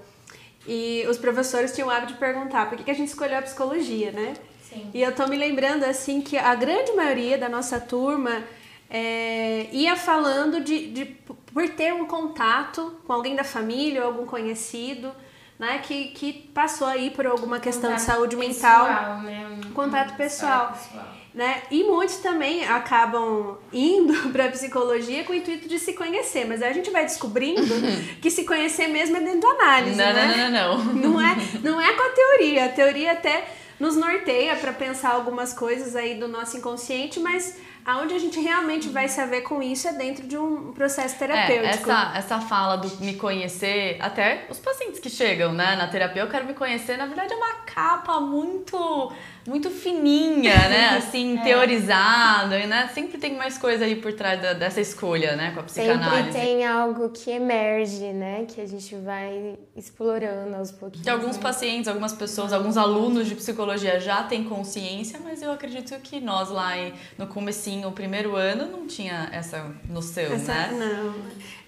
e 0.67 1.05
os 1.09 1.17
professores 1.17 1.73
tinham 1.73 1.87
o 1.87 1.91
hábito 1.91 2.13
de 2.13 2.19
perguntar 2.19 2.69
por 2.69 2.77
que, 2.77 2.83
que 2.83 2.91
a 2.91 2.93
gente 2.93 3.09
escolheu 3.09 3.37
a 3.37 3.41
psicologia, 3.41 4.11
né? 4.11 4.33
Sim. 4.61 4.89
E 4.93 5.01
eu 5.01 5.13
tô 5.13 5.27
me 5.27 5.35
lembrando 5.35 5.83
assim 5.83 6.21
que 6.21 6.37
a 6.37 6.53
grande 6.55 6.93
maioria 6.93 7.37
da 7.37 7.49
nossa 7.49 7.79
turma 7.79 8.43
é, 8.89 9.67
ia 9.71 9.95
falando 9.95 10.61
de, 10.61 10.91
de 10.91 11.05
por 11.53 11.67
ter 11.69 11.93
um 11.93 12.05
contato 12.05 12.93
com 13.05 13.13
alguém 13.13 13.35
da 13.35 13.43
família 13.43 14.01
ou 14.01 14.07
algum 14.07 14.25
conhecido, 14.25 15.11
né, 15.59 15.79
que, 15.83 16.05
que 16.09 16.33
passou 16.53 16.87
aí 16.87 17.11
por 17.11 17.25
alguma 17.27 17.59
questão 17.59 17.91
Contato 17.91 17.99
de 17.99 18.05
saúde 18.11 18.35
pessoal, 18.35 18.87
mental, 18.87 19.17
né? 19.21 19.47
Um- 19.67 19.73
contato 19.73 20.15
pessoal. 20.17 20.71
pessoal. 20.73 21.05
né? 21.35 21.61
E 21.69 21.83
muitos 21.83 22.17
também 22.17 22.65
acabam 22.67 23.57
indo 23.71 24.11
para 24.33 24.49
psicologia 24.49 25.23
com 25.23 25.33
o 25.33 25.35
intuito 25.35 25.67
de 25.69 25.77
se 25.77 25.93
conhecer, 25.93 26.45
mas 26.47 26.61
aí 26.63 26.71
a 26.71 26.73
gente 26.73 26.89
vai 26.89 27.05
descobrindo 27.05 27.61
que 28.21 28.31
se 28.31 28.43
conhecer 28.43 28.87
mesmo 28.87 29.17
é 29.17 29.19
dentro 29.21 29.41
da 29.41 29.49
análise, 29.49 29.95
Não, 29.97 30.13
né? 30.13 30.49
não, 30.51 30.51
não, 30.51 30.77
não, 30.77 30.93
não. 30.93 31.11
Não 31.11 31.21
é, 31.21 31.35
não 31.63 31.79
é 31.81 31.93
com 31.93 32.03
a 32.03 32.09
teoria. 32.09 32.65
A 32.65 32.69
teoria 32.69 33.11
até 33.11 33.47
nos 33.79 33.95
norteia 33.95 34.55
para 34.55 34.73
pensar 34.73 35.11
algumas 35.11 35.53
coisas 35.53 35.95
aí 35.95 36.15
do 36.15 36.27
nosso 36.27 36.57
inconsciente, 36.57 37.19
mas 37.19 37.57
aonde 37.85 38.13
a 38.13 38.19
gente 38.19 38.39
realmente 38.39 38.89
vai 38.89 39.07
saber 39.07 39.41
com 39.41 39.61
isso 39.61 39.87
é 39.87 39.93
dentro 39.93 40.27
de 40.27 40.37
um 40.37 40.71
processo 40.73 41.15
É, 41.15 41.17
terapêutico. 41.17 41.89
essa, 41.89 42.11
essa 42.15 42.39
fala 42.41 42.75
do 42.77 43.03
me 43.03 43.15
conhecer, 43.15 43.97
até 43.99 44.45
os 44.49 44.59
pacientes 44.59 44.99
que 44.99 45.09
chegam 45.09 45.51
né, 45.53 45.75
na 45.75 45.87
terapia, 45.87 46.21
eu 46.21 46.29
quero 46.29 46.45
me 46.45 46.53
conhecer, 46.53 46.97
na 46.97 47.05
verdade 47.05 47.33
é 47.33 47.35
uma 47.35 47.53
capa 47.65 48.19
muito 48.19 49.11
muito 49.47 49.69
fininha, 49.69 50.55
né? 50.69 50.89
Assim, 50.97 51.37
teorizada, 51.43 52.59
e, 52.59 52.67
né? 52.67 52.89
Sempre 52.93 53.17
tem 53.17 53.35
mais 53.35 53.57
coisa 53.57 53.85
aí 53.85 53.95
por 53.95 54.13
trás 54.13 54.41
da- 54.41 54.53
dessa 54.53 54.79
escolha, 54.81 55.35
né? 55.35 55.51
Com 55.53 55.61
a 55.61 55.67
Sempre 55.67 55.93
psicanálise. 55.97 56.37
tem 56.37 56.65
algo 56.65 57.09
que 57.09 57.31
emerge, 57.31 58.13
né? 58.13 58.45
Que 58.47 58.61
a 58.61 58.67
gente 58.67 58.95
vai 58.95 59.57
explorando 59.75 60.55
aos 60.55 60.71
pouquinhos. 60.71 61.03
Que 61.03 61.09
alguns 61.09 61.37
né? 61.37 61.41
pacientes, 61.43 61.87
algumas 61.87 62.13
pessoas, 62.13 62.53
alguns 62.53 62.77
alunos 62.77 63.27
de 63.27 63.35
psicologia 63.35 63.99
já 63.99 64.23
têm 64.23 64.43
consciência, 64.43 65.19
mas 65.23 65.41
eu 65.41 65.51
acredito 65.51 65.93
que 66.01 66.19
nós 66.19 66.49
lá 66.49 66.71
no 67.17 67.27
comecinho, 67.27 67.87
o 67.89 67.91
primeiro 67.91 68.35
ano, 68.35 68.65
não 68.71 68.87
tinha 68.87 69.29
essa 69.31 69.71
noção, 69.89 70.23
Essa- 70.23 70.53
né? 70.53 70.69
Não. 70.77 71.13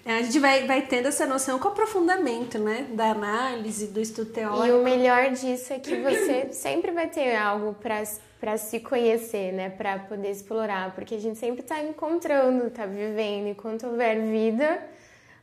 A 0.06 0.22
gente 0.22 0.38
vai, 0.38 0.66
vai 0.66 0.82
tendo 0.82 1.08
essa 1.08 1.26
noção 1.26 1.58
com 1.58 1.66
o 1.68 1.70
aprofundamento, 1.70 2.58
né? 2.58 2.86
Da 2.90 3.10
análise, 3.12 3.86
do 3.86 4.00
estudo 4.00 4.28
E 4.30 4.32
teórico. 4.34 4.76
o 4.78 4.82
melhor 4.84 5.30
disso 5.30 5.72
é 5.72 5.78
que 5.78 5.96
você 5.96 6.48
sempre 6.52 6.90
vai 6.92 7.08
ter 7.08 7.34
algo 7.36 7.74
para 7.74 8.56
se 8.58 8.80
conhecer, 8.80 9.52
né? 9.52 9.70
Para 9.70 9.98
poder 10.00 10.30
explorar, 10.30 10.94
porque 10.94 11.14
a 11.14 11.18
gente 11.20 11.38
sempre 11.38 11.62
tá 11.62 11.80
encontrando, 11.80 12.68
tá 12.70 12.84
vivendo. 12.84 13.48
Enquanto 13.48 13.86
houver 13.86 14.20
vida, 14.20 14.78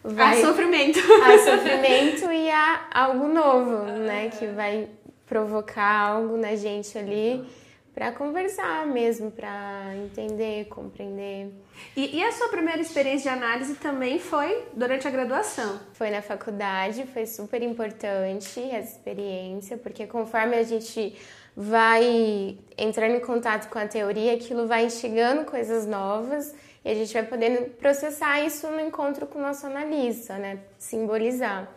vai 0.04 0.40
Ah, 0.40 0.46
sofrimento. 0.46 1.00
há 1.00 1.38
sofrimento 1.44 2.32
e 2.32 2.52
há 2.52 2.86
algo 2.94 3.28
novo, 3.28 3.84
né? 3.84 4.30
Que 4.38 4.46
vai 4.46 4.88
provocar 5.26 6.10
algo 6.10 6.38
na 6.38 6.56
gente 6.56 6.96
ali 6.98 7.44
para 7.94 8.12
conversar 8.12 8.88
mesmo, 8.88 9.30
para 9.32 9.94
entender, 9.98 10.66
compreender. 10.66 11.52
E, 11.96 12.18
e 12.18 12.24
a 12.24 12.32
sua 12.32 12.48
primeira 12.48 12.82
experiência 12.82 13.32
de 13.32 13.38
análise 13.38 13.76
também 13.76 14.18
foi 14.18 14.66
durante 14.74 15.08
a 15.08 15.12
graduação. 15.12 15.80
Foi 15.94 16.10
na 16.10 16.22
faculdade, 16.22 17.06
foi 17.14 17.26
super 17.26 17.62
importante 17.62 18.60
essa 18.60 18.98
experiência, 18.98 19.78
porque 19.78 20.08
conforme 20.08 20.56
a 20.56 20.64
gente 20.64 21.16
vai 21.56 22.58
entrando 22.78 23.16
em 23.16 23.20
contato 23.20 23.70
com 23.70 23.78
a 23.78 23.88
teoria, 23.88 24.34
aquilo 24.34 24.68
vai 24.68 24.86
instigando 24.86 25.44
coisas 25.44 25.86
novas 25.86 26.56
e 26.84 26.90
a 26.90 26.96
gente 26.96 27.14
vai 27.14 27.24
podendo 27.24 27.70
processar 27.72 28.42
isso 28.42 28.68
no 28.68 28.80
encontro 28.80 29.28
com 29.28 29.38
o 29.38 29.42
nosso 29.42 29.68
analista, 29.68 30.38
né? 30.38 30.60
Simbolizar. 30.78 31.70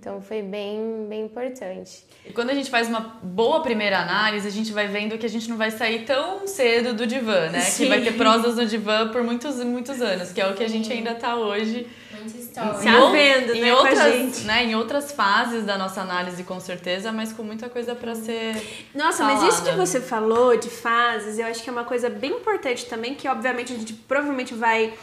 Então 0.00 0.22
foi 0.22 0.40
bem, 0.40 1.04
bem 1.10 1.26
importante. 1.26 2.06
E 2.24 2.32
quando 2.32 2.48
a 2.48 2.54
gente 2.54 2.70
faz 2.70 2.88
uma 2.88 3.00
boa 3.22 3.60
primeira 3.60 3.98
análise, 3.98 4.48
a 4.48 4.50
gente 4.50 4.72
vai 4.72 4.88
vendo 4.88 5.18
que 5.18 5.26
a 5.26 5.28
gente 5.28 5.46
não 5.46 5.58
vai 5.58 5.70
sair 5.70 6.06
tão 6.06 6.46
cedo 6.46 6.94
do 6.94 7.06
divã, 7.06 7.50
né? 7.50 7.60
Sim. 7.60 7.82
Que 7.82 7.88
vai 7.90 8.00
ter 8.00 8.12
prosas 8.12 8.56
no 8.56 8.64
divã 8.64 9.08
por 9.08 9.22
muitos, 9.22 9.62
muitos 9.62 10.00
anos, 10.00 10.32
que 10.32 10.40
é 10.40 10.48
o 10.48 10.54
que 10.54 10.64
a 10.64 10.68
gente 10.68 10.90
ainda 10.90 11.14
tá 11.14 11.36
hoje. 11.36 11.86
Muita 12.18 12.74
Se 12.78 12.88
havendo, 12.88 13.54
né, 13.54 13.60
com 13.60 13.76
a 13.76 13.78
outras, 13.78 14.12
gente. 14.14 14.40
né, 14.44 14.64
em 14.64 14.74
outras 14.74 15.12
fases 15.12 15.64
da 15.64 15.76
nossa 15.76 16.00
análise, 16.00 16.42
com 16.44 16.58
certeza, 16.58 17.12
mas 17.12 17.34
com 17.34 17.42
muita 17.42 17.68
coisa 17.68 17.94
para 17.94 18.14
ser. 18.14 18.56
Nossa, 18.94 19.22
mas 19.24 19.42
isso 19.42 19.58
que 19.62 19.70
Falada. 19.70 19.86
você 19.86 20.00
falou 20.00 20.56
de 20.56 20.70
fases, 20.70 21.38
eu 21.38 21.46
acho 21.46 21.62
que 21.62 21.68
é 21.68 21.72
uma 21.72 21.84
coisa 21.84 22.08
bem 22.08 22.32
importante 22.32 22.86
também, 22.86 23.14
que 23.14 23.28
obviamente 23.28 23.74
a 23.74 23.76
gente 23.76 23.92
provavelmente 23.92 24.54
vai 24.54 24.94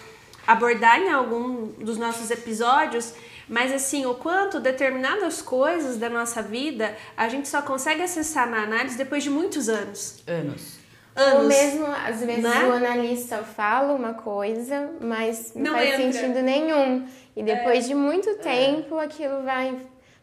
abordar 0.48 1.00
em 1.00 1.10
algum 1.12 1.68
dos 1.84 1.98
nossos 1.98 2.32
episódios, 2.32 3.14
mas 3.48 3.72
assim, 3.74 4.06
o 4.06 4.16
quanto 4.16 4.60
determinadas 4.60 5.42
coisas 5.42 5.98
da 5.98 6.10
nossa 6.10 6.42
vida 6.42 6.96
a 7.16 7.28
gente 7.30 7.48
só 7.48 7.62
consegue 7.62 8.02
acessar 8.02 8.50
na 8.50 8.64
análise 8.64 8.98
depois 8.98 9.24
de 9.24 9.30
muitos 9.30 9.70
anos. 9.70 10.22
Anos. 10.28 10.78
Anos. 11.16 11.34
Ou 11.42 11.44
mesmo, 11.48 11.88
às 11.88 12.20
vezes, 12.24 12.44
né? 12.44 12.66
o 12.66 12.74
analista 12.74 13.38
fala 13.38 13.94
uma 13.94 14.14
coisa, 14.14 14.92
mas 15.02 15.52
não, 15.56 15.64
Não 15.64 15.74
faz 15.74 16.00
entra. 16.00 16.12
sentido 16.12 16.42
nenhum. 16.44 17.08
E 17.36 17.42
depois 17.42 17.88
de 17.88 17.96
muito 17.96 18.36
tempo, 18.36 18.98
aquilo 19.00 19.42
vai 19.42 19.76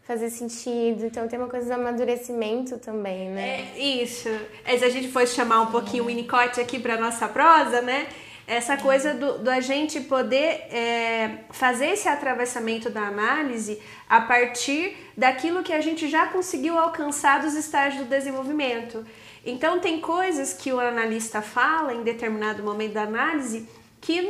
fazer 0.02 0.30
sentido. 0.30 1.06
Então 1.06 1.26
tem 1.26 1.38
uma 1.38 1.48
coisa 1.48 1.66
do 1.66 1.80
amadurecimento 1.80 2.78
também, 2.78 3.28
né? 3.30 3.66
É 3.74 3.78
isso. 3.78 4.28
É, 4.64 4.76
se 4.78 4.84
a 4.84 4.88
gente 4.88 5.08
fosse 5.08 5.34
chamar 5.34 5.62
um 5.62 5.66
pouquinho 5.66 6.04
o 6.04 6.06
Winnicott 6.06 6.60
aqui 6.60 6.78
para 6.78 6.96
nossa 7.00 7.26
prosa, 7.26 7.80
né? 7.80 8.06
Essa 8.46 8.76
coisa 8.76 9.14
do, 9.14 9.38
do 9.38 9.50
a 9.50 9.60
gente 9.60 10.00
poder 10.02 10.66
é, 10.70 11.38
fazer 11.50 11.86
esse 11.86 12.08
atravessamento 12.08 12.90
da 12.90 13.02
análise 13.02 13.80
a 14.08 14.20
partir 14.20 14.96
daquilo 15.16 15.62
que 15.62 15.72
a 15.72 15.80
gente 15.80 16.08
já 16.08 16.26
conseguiu 16.26 16.78
alcançar 16.78 17.40
dos 17.40 17.54
estágios 17.54 18.04
do 18.04 18.08
desenvolvimento. 18.08 19.04
Então, 19.46 19.80
tem 19.80 19.98
coisas 20.00 20.52
que 20.52 20.72
o 20.72 20.78
analista 20.78 21.40
fala 21.40 21.94
em 21.94 22.02
determinado 22.02 22.62
momento 22.62 22.92
da 22.92 23.02
análise 23.02 23.66
que 24.00 24.20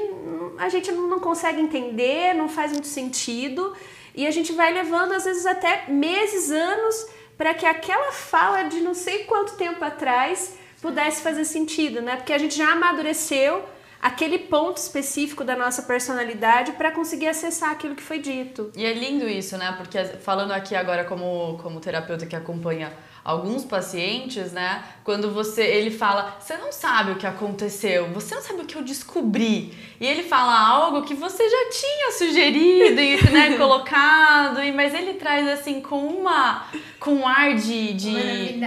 a 0.58 0.68
gente 0.68 0.92
não 0.92 1.18
consegue 1.18 1.60
entender, 1.60 2.32
não 2.34 2.48
faz 2.48 2.70
muito 2.70 2.86
sentido, 2.86 3.74
e 4.14 4.24
a 4.24 4.30
gente 4.30 4.52
vai 4.52 4.72
levando, 4.72 5.12
às 5.12 5.24
vezes, 5.24 5.44
até 5.44 5.86
meses, 5.88 6.52
anos, 6.52 7.08
para 7.36 7.52
que 7.52 7.66
aquela 7.66 8.12
fala 8.12 8.62
de 8.62 8.80
não 8.80 8.94
sei 8.94 9.24
quanto 9.24 9.56
tempo 9.56 9.84
atrás 9.84 10.54
pudesse 10.80 11.22
fazer 11.22 11.44
sentido, 11.44 12.00
né? 12.00 12.14
Porque 12.14 12.32
a 12.32 12.38
gente 12.38 12.56
já 12.56 12.70
amadureceu 12.70 13.64
aquele 14.04 14.38
ponto 14.38 14.76
específico 14.76 15.42
da 15.42 15.56
nossa 15.56 15.80
personalidade 15.80 16.72
para 16.72 16.92
conseguir 16.92 17.26
acessar 17.26 17.70
aquilo 17.70 17.94
que 17.94 18.02
foi 18.02 18.18
dito. 18.18 18.70
E 18.76 18.84
é 18.84 18.92
lindo 18.92 19.26
isso, 19.26 19.56
né? 19.56 19.72
Porque 19.78 19.98
falando 20.20 20.52
aqui 20.52 20.74
agora 20.74 21.04
como, 21.04 21.56
como 21.62 21.80
terapeuta 21.80 22.26
que 22.26 22.36
acompanha 22.36 22.92
alguns 23.24 23.64
pacientes, 23.64 24.52
né? 24.52 24.82
Quando 25.02 25.32
você 25.32 25.62
ele 25.62 25.90
fala, 25.90 26.36
você 26.38 26.56
não 26.58 26.70
sabe 26.70 27.12
o 27.12 27.16
que 27.16 27.26
aconteceu, 27.26 28.08
você 28.12 28.34
não 28.34 28.42
sabe 28.42 28.60
o 28.60 28.64
que 28.66 28.76
eu 28.76 28.82
descobri. 28.82 29.72
E 29.98 30.06
ele 30.06 30.22
fala 30.22 30.58
algo 30.68 31.02
que 31.02 31.14
você 31.14 31.48
já 31.48 31.70
tinha 31.70 32.12
sugerido 32.12 33.00
e 33.00 33.30
né, 33.30 33.56
colocado, 33.58 34.62
e 34.62 34.70
mas 34.72 34.92
ele 34.92 35.14
traz 35.14 35.48
assim 35.48 35.80
com 35.80 36.06
uma 36.06 36.66
com 37.00 37.14
um 37.16 37.26
ar 37.28 37.54
de, 37.54 37.92
de 37.94 38.60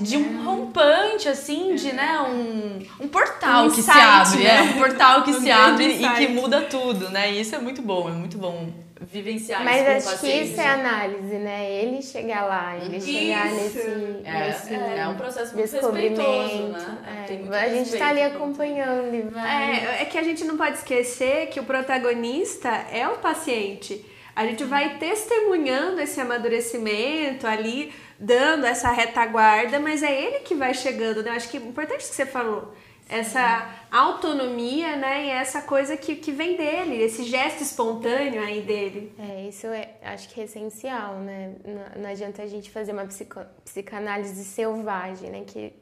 de 0.00 0.16
um 0.16 0.44
rompante, 0.44 1.28
assim, 1.28 1.74
de 1.74 1.92
né, 1.92 2.20
um, 2.20 3.04
um 3.04 3.08
portal 3.08 3.66
Um 3.66 3.70
que 3.70 3.82
se 3.82 3.90
insight, 3.90 3.98
abre, 4.00 4.44
né? 4.44 4.56
é, 4.58 4.62
um 4.62 4.72
portal 4.74 5.22
que 5.22 5.30
Um 5.38 5.40
se 5.40 5.50
abre 5.50 5.84
e 5.86 5.98
que 5.98 6.04
insight. 6.04 6.28
muda 6.32 6.62
tudo, 6.62 7.08
né? 7.10 7.32
E 7.32 7.40
isso 7.40 7.54
é 7.54 7.58
muito 7.58 7.80
bom, 7.82 8.08
é 8.08 8.12
muito 8.12 8.36
bom 8.38 8.68
vivenciar 9.10 9.64
Mas 9.64 9.80
isso 9.80 10.08
com 10.08 10.14
acho 10.14 10.20
que 10.20 10.32
isso 10.32 10.60
é 10.60 10.66
análise, 10.66 11.34
né? 11.36 11.70
Ele 11.70 12.02
chegar 12.02 12.44
lá, 12.44 12.76
ele 12.76 13.00
chegar 13.00 13.46
Isso. 13.46 13.56
nesse, 13.56 13.80
É, 14.24 14.46
nesse 14.46 14.74
é 14.74 15.08
um 15.08 15.16
processo 15.16 15.56
muito 15.56 15.70
descobrimento. 15.70 16.20
respeitoso, 16.20 16.68
né? 16.68 17.26
É, 17.28 17.32
muito 17.32 17.54
a 17.54 17.68
gente 17.68 17.96
tá 17.96 18.08
ali 18.08 18.22
acompanhando 18.22 19.14
e 19.14 19.22
vai. 19.22 19.76
É, 19.76 20.02
é 20.02 20.04
que 20.04 20.18
a 20.18 20.22
gente 20.22 20.44
não 20.44 20.56
pode 20.56 20.76
esquecer 20.76 21.48
que 21.48 21.58
o 21.58 21.64
protagonista 21.64 22.68
é 22.92 23.08
o 23.08 23.16
paciente. 23.16 24.04
A 24.36 24.46
gente 24.46 24.62
vai 24.64 24.98
testemunhando 24.98 26.00
esse 26.00 26.20
amadurecimento 26.20 27.46
ali, 27.46 27.92
dando 28.20 28.66
essa 28.66 28.90
retaguarda, 28.90 29.80
mas 29.80 30.02
é 30.02 30.12
ele 30.12 30.40
que 30.40 30.54
vai 30.54 30.74
chegando, 30.74 31.22
né? 31.22 31.30
Eu 31.30 31.34
acho 31.34 31.48
que 31.48 31.56
é 31.56 31.60
importante 31.60 32.02
isso 32.02 32.10
que 32.10 32.16
você 32.16 32.26
falou. 32.26 32.72
Essa 33.08 33.70
autonomia, 33.90 34.96
né? 34.96 35.26
E 35.26 35.30
essa 35.30 35.62
coisa 35.62 35.96
que, 35.96 36.16
que 36.16 36.30
vem 36.30 36.56
dele, 36.56 37.02
esse 37.02 37.24
gesto 37.24 37.62
espontâneo 37.62 38.42
aí 38.42 38.60
dele. 38.60 39.14
É, 39.18 39.48
isso 39.48 39.66
é, 39.66 39.94
acho 40.02 40.28
que 40.28 40.40
é 40.40 40.44
essencial, 40.44 41.14
né? 41.14 41.54
Não, 41.64 42.02
não 42.02 42.10
adianta 42.10 42.42
a 42.42 42.46
gente 42.46 42.70
fazer 42.70 42.92
uma 42.92 43.06
psico, 43.06 43.40
psicanálise 43.64 44.44
selvagem, 44.44 45.30
né? 45.30 45.42
Que 45.46 45.72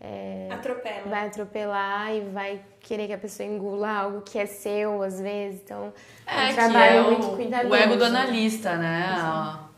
é, 0.00 0.48
Atropela. 0.50 1.08
vai 1.08 1.26
atropelar 1.26 2.14
e 2.14 2.20
vai 2.30 2.62
querer 2.80 3.08
que 3.08 3.12
a 3.12 3.18
pessoa 3.18 3.46
engula 3.46 3.90
algo 3.90 4.22
que 4.22 4.38
é 4.38 4.46
seu, 4.46 5.02
às 5.02 5.20
vezes. 5.20 5.60
Então, 5.62 5.92
é, 6.24 6.50
um 6.50 6.54
trabalho 6.54 6.96
é 6.96 7.02
muito 7.02 7.26
o, 7.26 7.36
cuidadoso. 7.36 7.74
o 7.74 7.76
ego 7.76 7.96
do 7.96 8.04
analista, 8.04 8.76
né? 8.76 9.06
A, 9.10 9.68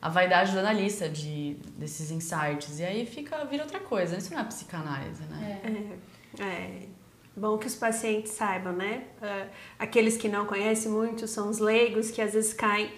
a 0.00 0.08
vaidade 0.08 0.50
do 0.50 0.58
analista 0.58 1.08
de, 1.08 1.58
desses 1.76 2.10
insights. 2.10 2.80
E 2.80 2.84
aí 2.84 3.06
fica, 3.06 3.44
vira 3.44 3.62
outra 3.64 3.78
coisa. 3.78 4.16
Isso 4.16 4.32
não 4.32 4.40
é 4.40 4.44
psicanálise, 4.44 5.22
né? 5.24 5.60
É. 5.62 6.11
é. 6.38 6.88
Bom 7.34 7.56
que 7.56 7.66
os 7.66 7.74
pacientes 7.74 8.32
saibam, 8.32 8.74
né? 8.74 9.04
Uh, 9.22 9.48
aqueles 9.78 10.18
que 10.18 10.28
não 10.28 10.44
conhecem 10.44 10.90
muito 10.90 11.26
são 11.26 11.48
os 11.48 11.58
leigos 11.58 12.10
que 12.10 12.20
às 12.20 12.34
vezes 12.34 12.52
caem 12.52 12.90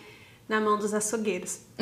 na 0.49 0.61
mão 0.61 0.77
dos 0.77 0.93
açougueiros. 0.93 1.61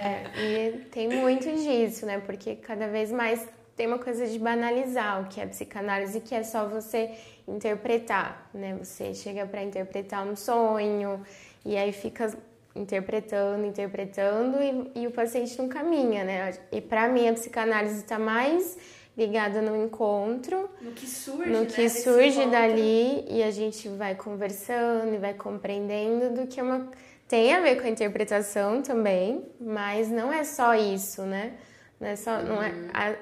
é, 0.00 0.40
e 0.40 0.78
tem 0.92 1.08
muito 1.08 1.50
disso, 1.56 2.06
né? 2.06 2.20
Porque 2.20 2.54
cada 2.54 2.86
vez 2.86 3.10
mais 3.10 3.46
tem 3.76 3.86
uma 3.86 3.98
coisa 3.98 4.26
de 4.26 4.38
banalizar 4.38 5.22
o 5.22 5.28
que 5.28 5.40
é 5.40 5.46
psicanálise, 5.46 6.20
que 6.20 6.34
é 6.34 6.44
só 6.44 6.68
você 6.68 7.10
interpretar, 7.48 8.48
né? 8.54 8.76
Você 8.80 9.12
chega 9.12 9.44
para 9.44 9.62
interpretar 9.62 10.26
um 10.26 10.36
sonho 10.36 11.20
e 11.64 11.76
aí 11.76 11.92
fica 11.92 12.32
interpretando, 12.74 13.66
interpretando 13.66 14.58
e, 14.62 15.02
e 15.02 15.06
o 15.06 15.10
paciente 15.10 15.58
não 15.58 15.68
caminha, 15.68 16.24
né? 16.24 16.58
E 16.70 16.80
para 16.80 17.08
mim 17.08 17.28
a 17.28 17.32
psicanálise 17.32 17.98
está 17.98 18.18
mais 18.18 18.78
ligada 19.16 19.60
no 19.60 19.76
encontro, 19.76 20.70
no 20.80 20.92
que 20.92 21.06
surge, 21.06 21.50
no 21.50 21.60
né, 21.60 21.66
que 21.66 21.88
surge 21.88 22.46
dali 22.46 23.26
e 23.28 23.42
a 23.42 23.50
gente 23.50 23.88
vai 23.88 24.14
conversando 24.14 25.14
e 25.14 25.18
vai 25.18 25.34
compreendendo 25.34 26.34
do 26.34 26.46
que 26.46 26.58
é 26.58 26.62
uma 26.62 26.88
tem 27.32 27.54
a 27.54 27.60
ver 27.60 27.80
com 27.80 27.86
a 27.86 27.90
interpretação 27.90 28.82
também, 28.82 29.42
mas 29.58 30.10
não 30.10 30.30
é 30.30 30.44
só 30.44 30.74
isso, 30.74 31.22
né? 31.22 31.54
Não 31.98 32.06
é 32.06 32.14
só, 32.14 32.42
não 32.42 32.62
é, 32.62 32.68
uhum. 32.68 32.88
a, 32.92 33.14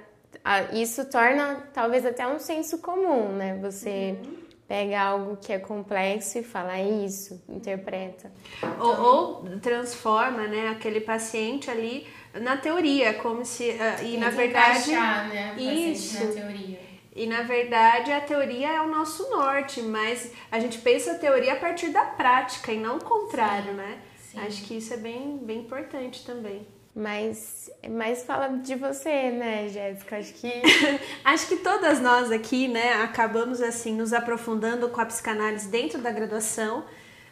a, 0.45 0.63
isso 0.73 1.05
torna 1.05 1.69
talvez 1.73 2.05
até 2.05 2.27
um 2.27 2.41
senso 2.41 2.79
comum, 2.79 3.29
né? 3.29 3.57
Você 3.63 4.19
uhum. 4.19 4.37
pega 4.67 5.01
algo 5.01 5.37
que 5.37 5.53
é 5.53 5.61
complexo 5.61 6.39
e 6.39 6.43
fala 6.43 6.77
é 6.77 6.89
isso, 7.05 7.41
interpreta. 7.49 8.33
Ou, 8.81 9.01
ou, 9.01 9.61
transforma, 9.61 10.45
né, 10.49 10.71
aquele 10.71 11.01
paciente 11.01 11.71
ali 11.71 12.05
na 12.35 12.57
teoria, 12.57 13.15
como 13.15 13.45
se 13.45 13.71
uh, 13.71 14.05
e 14.05 14.17
na 14.17 14.31
verdade 14.31 14.91
encaixar, 14.91 15.29
né, 15.29 15.55
isso 15.59 16.25
na 16.25 16.33
teoria. 16.33 16.81
E 17.15 17.27
na 17.27 17.43
verdade 17.43 18.13
a 18.13 18.21
teoria 18.21 18.69
é 18.69 18.81
o 18.81 18.89
nosso 18.89 19.29
norte, 19.31 19.83
mas 19.83 20.33
a 20.51 20.61
gente 20.61 20.79
pensa 20.79 21.13
a 21.13 21.15
teoria 21.19 21.55
a 21.55 21.57
partir 21.57 21.89
da 21.89 22.05
prática 22.05 22.73
e 22.73 22.79
não 22.79 22.99
o 22.99 23.05
contrário, 23.05 23.73
Sim. 23.73 23.77
né? 23.77 23.99
Sim. 24.17 24.41
Acho 24.41 24.63
que 24.65 24.77
isso 24.77 24.95
é 24.95 24.97
bem, 24.97 25.39
bem 25.43 25.59
importante 25.59 26.25
também. 26.25 26.67
Mas, 26.95 27.71
mas 27.89 28.25
fala 28.25 28.49
de 28.49 28.75
você, 28.75 29.31
né, 29.31 29.69
Jéssica? 29.69 30.19
Acho 30.19 30.35
que. 30.35 30.53
Acho 31.25 31.47
que 31.49 31.57
todas 31.57 32.01
nós 32.01 32.31
aqui, 32.33 32.67
né, 32.67 32.95
acabamos 33.03 33.61
assim 33.61 33.95
nos 33.95 34.13
aprofundando 34.13 34.89
com 34.89 35.01
a 35.01 35.07
psicanálise 35.07 35.69
dentro 35.69 36.01
da 36.01 36.11
graduação. 36.11 36.85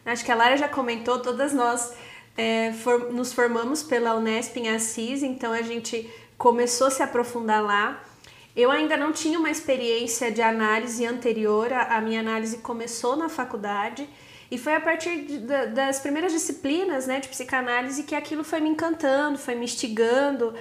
Acho 0.05 0.23
que 0.23 0.31
a 0.31 0.35
Lara 0.35 0.57
já 0.57 0.67
comentou, 0.67 1.21
todas 1.21 1.53
nós 1.53 1.93
é, 2.39 2.71
for, 2.71 3.11
nos 3.11 3.33
formamos 3.33 3.83
pela 3.83 4.15
Unesp 4.15 4.55
em 4.55 4.69
Assis, 4.69 5.23
então 5.23 5.51
a 5.51 5.61
gente 5.61 6.09
começou 6.37 6.87
a 6.87 6.89
se 6.89 7.03
aprofundar 7.03 7.61
lá. 7.61 8.01
Eu 8.55 8.71
ainda 8.71 8.95
não 8.95 9.11
tinha 9.11 9.37
uma 9.37 9.51
experiência 9.51 10.31
de 10.31 10.41
análise 10.41 11.05
anterior, 11.05 11.73
a, 11.73 11.97
a 11.97 12.01
minha 12.01 12.21
análise 12.21 12.59
começou 12.59 13.17
na 13.17 13.27
faculdade 13.27 14.07
e 14.49 14.57
foi 14.57 14.73
a 14.73 14.79
partir 14.79 15.25
de, 15.25 15.37
das 15.67 15.99
primeiras 15.99 16.31
disciplinas 16.31 17.05
né, 17.05 17.19
de 17.19 17.27
psicanálise 17.27 18.03
que 18.03 18.15
aquilo 18.15 18.45
foi 18.45 18.61
me 18.61 18.69
encantando, 18.69 19.37
foi 19.37 19.55
me 19.55 19.65
instigando 19.65 20.53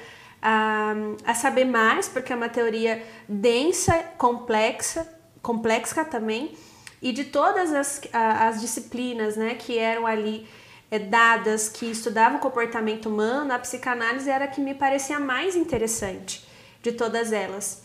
a, 0.43 0.95
a 1.25 1.35
saber 1.35 1.65
mais, 1.65 2.09
porque 2.09 2.33
é 2.33 2.37
uma 2.37 2.49
teoria 2.49 3.05
densa, 3.29 3.95
complexa, 4.19 5.09
complexa 5.41 6.05
também, 6.05 6.57
e 7.01 7.13
de 7.13 7.23
todas 7.23 7.73
as, 7.73 8.01
as 8.13 8.61
disciplinas 8.61 9.37
né, 9.37 9.55
que 9.55 9.79
eram 9.79 10.09
ali 10.09 10.45
dadas 10.97 11.69
que 11.69 11.91
estudavam 11.91 12.39
o 12.39 12.41
comportamento 12.41 13.11
humano, 13.11 13.53
a 13.53 13.59
psicanálise 13.59 14.31
era 14.31 14.47
a 14.47 14.49
que 14.49 14.61
me 14.61 14.75
parecia 14.75 15.19
mais 15.19 15.57
interessante 15.57 16.47
de 16.83 16.93
todas 16.93 17.33
elas. 17.33 17.83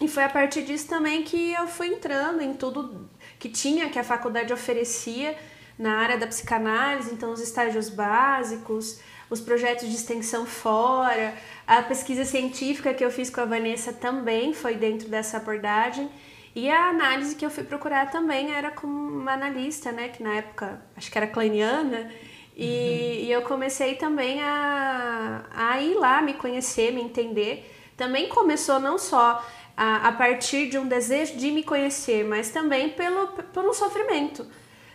E 0.00 0.06
foi 0.06 0.22
a 0.22 0.28
partir 0.28 0.62
disso 0.62 0.86
também 0.86 1.24
que 1.24 1.52
eu 1.52 1.66
fui 1.66 1.88
entrando 1.88 2.40
em 2.40 2.54
tudo 2.54 3.08
que 3.38 3.48
tinha, 3.48 3.90
que 3.90 3.98
a 3.98 4.04
faculdade 4.04 4.52
oferecia 4.52 5.36
na 5.78 5.96
área 5.96 6.18
da 6.18 6.26
psicanálise, 6.26 7.12
então 7.12 7.32
os 7.32 7.40
estágios 7.40 7.88
básicos, 7.88 9.00
os 9.28 9.40
projetos 9.40 9.88
de 9.88 9.94
extensão 9.94 10.44
fora, 10.44 11.34
a 11.66 11.82
pesquisa 11.82 12.24
científica 12.24 12.92
que 12.92 13.04
eu 13.04 13.10
fiz 13.10 13.30
com 13.30 13.40
a 13.40 13.44
Vanessa 13.44 13.92
também 13.92 14.52
foi 14.52 14.74
dentro 14.74 15.08
dessa 15.08 15.36
abordagem. 15.36 16.10
E 16.54 16.68
a 16.68 16.88
análise 16.88 17.36
que 17.36 17.46
eu 17.46 17.50
fui 17.50 17.62
procurar 17.62 18.10
também 18.10 18.52
era 18.52 18.70
com 18.70 18.86
uma 18.86 19.32
analista, 19.32 19.92
né, 19.92 20.08
que 20.08 20.22
na 20.22 20.34
época 20.34 20.82
acho 20.96 21.10
que 21.10 21.16
era 21.16 21.26
kleiniana, 21.26 22.10
e, 22.56 22.64
uhum. 22.64 23.24
e 23.24 23.32
eu 23.32 23.42
comecei 23.42 23.94
também 23.94 24.42
a, 24.42 25.44
a 25.54 25.80
ir 25.80 25.94
lá 25.94 26.20
me 26.20 26.34
conhecer, 26.34 26.92
me 26.92 27.00
entender. 27.00 27.70
Também 27.96 28.28
começou 28.28 28.78
não 28.78 28.98
só 28.98 29.44
a, 29.76 30.08
a 30.08 30.12
partir 30.12 30.68
de 30.68 30.78
um 30.78 30.86
desejo 30.86 31.36
de 31.36 31.50
me 31.50 31.62
conhecer, 31.62 32.24
mas 32.24 32.50
também 32.50 32.90
pelo, 32.90 33.30
um 33.56 33.72
sofrimento. 33.72 34.46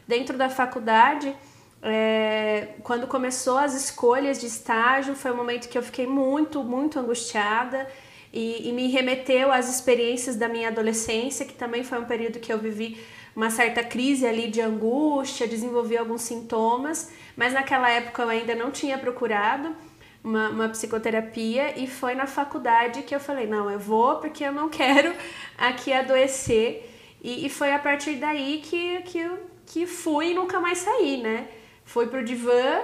Dentro 0.08 0.38
da 0.38 0.50
faculdade, 0.50 1.36
é, 1.82 2.70
quando 2.84 3.08
começou 3.08 3.58
as 3.58 3.74
escolhas 3.74 4.40
de 4.40 4.48
estágio, 4.48 5.16
foi 5.16 5.32
um 5.32 5.36
momento 5.36 5.70
que 5.70 5.78
eu 5.78 5.84
fiquei 5.84 6.06
muito, 6.06 6.64
muito 6.64 7.00
angustiada 7.00 7.88
e, 8.34 8.70
e, 8.70 8.74
me 8.74 8.88
remeteu 8.88 9.52
às 9.52 9.70
experiências 9.74 10.36
da 10.36 10.48
minha 10.48 10.68
adolescência, 10.68 11.46
que 11.46 11.54
também 11.54 11.84
foi 11.84 12.00
um 12.00 12.06
período 12.06 12.40
que 12.40 12.52
eu 12.52 12.58
vivi 12.58 13.00
uma 13.36 13.50
certa 13.50 13.84
crise 13.84 14.26
ali 14.26 14.50
de 14.50 14.62
angústia, 14.62 15.48
desenvolvi 15.48 15.98
alguns 15.98 16.22
sintomas, 16.22 17.12
mas 17.36 17.54
naquela 17.54 17.90
época 17.90 18.22
eu 18.22 18.30
ainda 18.30 18.56
não 18.56 18.72
tinha 18.72 18.98
procurado 18.98 19.76
uma, 20.24 20.50
uma 20.50 20.70
psicoterapia 20.70 21.78
e 21.78 21.86
foi 21.86 22.16
na 22.16 22.26
faculdade 22.26 23.04
que 23.04 23.14
eu 23.14 23.20
falei, 23.20 23.46
não, 23.46 23.70
eu 23.70 23.78
vou 23.78 24.18
porque 24.18 24.44
eu 24.44 24.52
não 24.52 24.70
quero 24.70 25.14
aqui 25.58 25.92
adoecer. 25.92 26.90
E, 27.22 27.46
e 27.46 27.50
foi 27.50 27.74
a 27.74 27.80
partir 27.80 28.16
daí 28.16 28.62
que, 28.64 29.02
que, 29.02 29.30
que 29.66 29.86
fui 29.86 30.32
e 30.32 30.34
nunca 30.34 30.60
mais 30.60 30.80
saí, 30.80 31.18
né? 31.18 31.48
Fui 31.84 32.08
pro 32.08 32.24
divã 32.24 32.82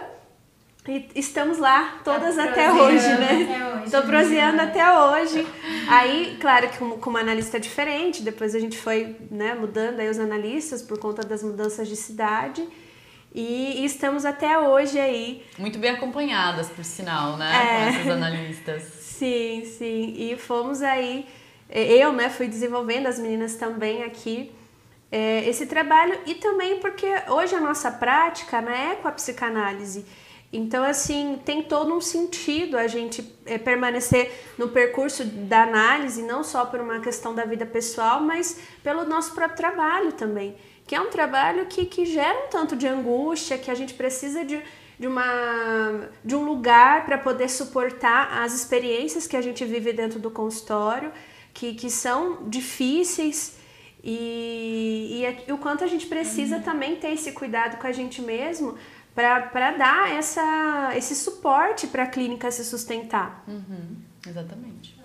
e 0.87 1.07
estamos 1.15 1.59
lá 1.59 1.99
todas 2.03 2.35
tá 2.35 2.45
até 2.45 2.71
hoje, 2.73 3.07
né? 3.07 3.83
Estou 3.85 4.01
proseando 4.01 4.57
né? 4.57 4.63
até 4.63 4.99
hoje. 4.99 5.47
Aí, 5.87 6.37
claro 6.41 6.69
que 6.69 6.77
com, 6.79 7.09
uma 7.09 7.19
analista 7.19 7.59
diferente, 7.59 8.23
depois 8.23 8.55
a 8.55 8.59
gente 8.59 8.77
foi 8.77 9.15
né, 9.29 9.53
mudando 9.53 9.99
aí 9.99 10.09
os 10.09 10.17
analistas 10.17 10.81
por 10.81 10.97
conta 10.97 11.21
das 11.21 11.43
mudanças 11.43 11.87
de 11.87 11.95
cidade. 11.95 12.67
E, 13.33 13.81
e 13.81 13.85
estamos 13.85 14.25
até 14.25 14.57
hoje 14.57 14.99
aí. 14.99 15.45
Muito 15.57 15.77
bem 15.77 15.91
acompanhadas, 15.91 16.67
por 16.69 16.83
sinal, 16.83 17.37
né? 17.37 17.51
É. 17.53 17.91
Com 17.91 17.99
essas 17.99 18.07
analistas. 18.11 18.83
sim, 18.83 19.63
sim. 19.65 20.15
E 20.17 20.35
fomos 20.35 20.81
aí. 20.81 21.27
Eu, 21.69 22.11
né, 22.11 22.27
fui 22.27 22.47
desenvolvendo, 22.47 23.05
as 23.07 23.17
meninas 23.17 23.55
também 23.55 24.03
aqui, 24.03 24.51
é, 25.11 25.47
esse 25.47 25.67
trabalho. 25.67 26.19
E 26.25 26.35
também 26.35 26.79
porque 26.79 27.07
hoje 27.29 27.55
a 27.55 27.61
nossa 27.61 27.91
prática 27.91 28.61
né, 28.61 28.93
é 28.93 28.95
com 28.95 29.07
a 29.07 29.11
psicanálise. 29.11 30.05
Então, 30.53 30.83
assim, 30.83 31.39
tem 31.45 31.63
todo 31.63 31.93
um 31.93 32.01
sentido 32.01 32.77
a 32.77 32.85
gente 32.87 33.33
é, 33.45 33.57
permanecer 33.57 34.31
no 34.57 34.67
percurso 34.67 35.23
da 35.23 35.63
análise, 35.63 36.21
não 36.23 36.43
só 36.43 36.65
por 36.65 36.81
uma 36.81 36.99
questão 36.99 37.33
da 37.33 37.45
vida 37.45 37.65
pessoal, 37.65 38.21
mas 38.21 38.59
pelo 38.83 39.05
nosso 39.05 39.33
próprio 39.33 39.55
trabalho 39.55 40.11
também 40.11 40.55
que 40.91 40.95
é 40.95 40.99
um 40.99 41.09
trabalho 41.09 41.67
que, 41.67 41.85
que 41.85 42.05
gera 42.05 42.37
um 42.45 42.49
tanto 42.49 42.75
de 42.75 42.85
angústia, 42.85 43.57
que 43.57 43.71
a 43.71 43.73
gente 43.73 43.93
precisa 43.93 44.43
de, 44.43 44.61
de, 44.99 45.07
uma, 45.07 46.09
de 46.21 46.35
um 46.35 46.43
lugar 46.43 47.05
para 47.05 47.17
poder 47.17 47.49
suportar 47.49 48.41
as 48.43 48.53
experiências 48.53 49.25
que 49.25 49.37
a 49.37 49.41
gente 49.41 49.63
vive 49.63 49.93
dentro 49.93 50.19
do 50.19 50.29
consultório, 50.29 51.13
que, 51.53 51.75
que 51.75 51.89
são 51.89 52.43
difíceis. 52.49 53.57
E, 54.03 55.23
e, 55.23 55.49
e 55.49 55.53
o 55.53 55.57
quanto 55.57 55.85
a 55.85 55.87
gente 55.87 56.07
precisa 56.07 56.57
uhum. 56.57 56.61
também 56.61 56.97
ter 56.97 57.13
esse 57.13 57.31
cuidado 57.31 57.79
com 57.79 57.87
a 57.87 57.93
gente 57.93 58.21
mesmo 58.21 58.77
para 59.13 59.71
dar 59.71 60.11
essa, 60.11 60.91
esse 60.95 61.15
suporte 61.15 61.87
para 61.87 62.03
a 62.03 62.07
clínica 62.07 62.49
se 62.51 62.63
sustentar. 62.63 63.43
Uhum. 63.47 63.97
Exatamente. 64.27 65.01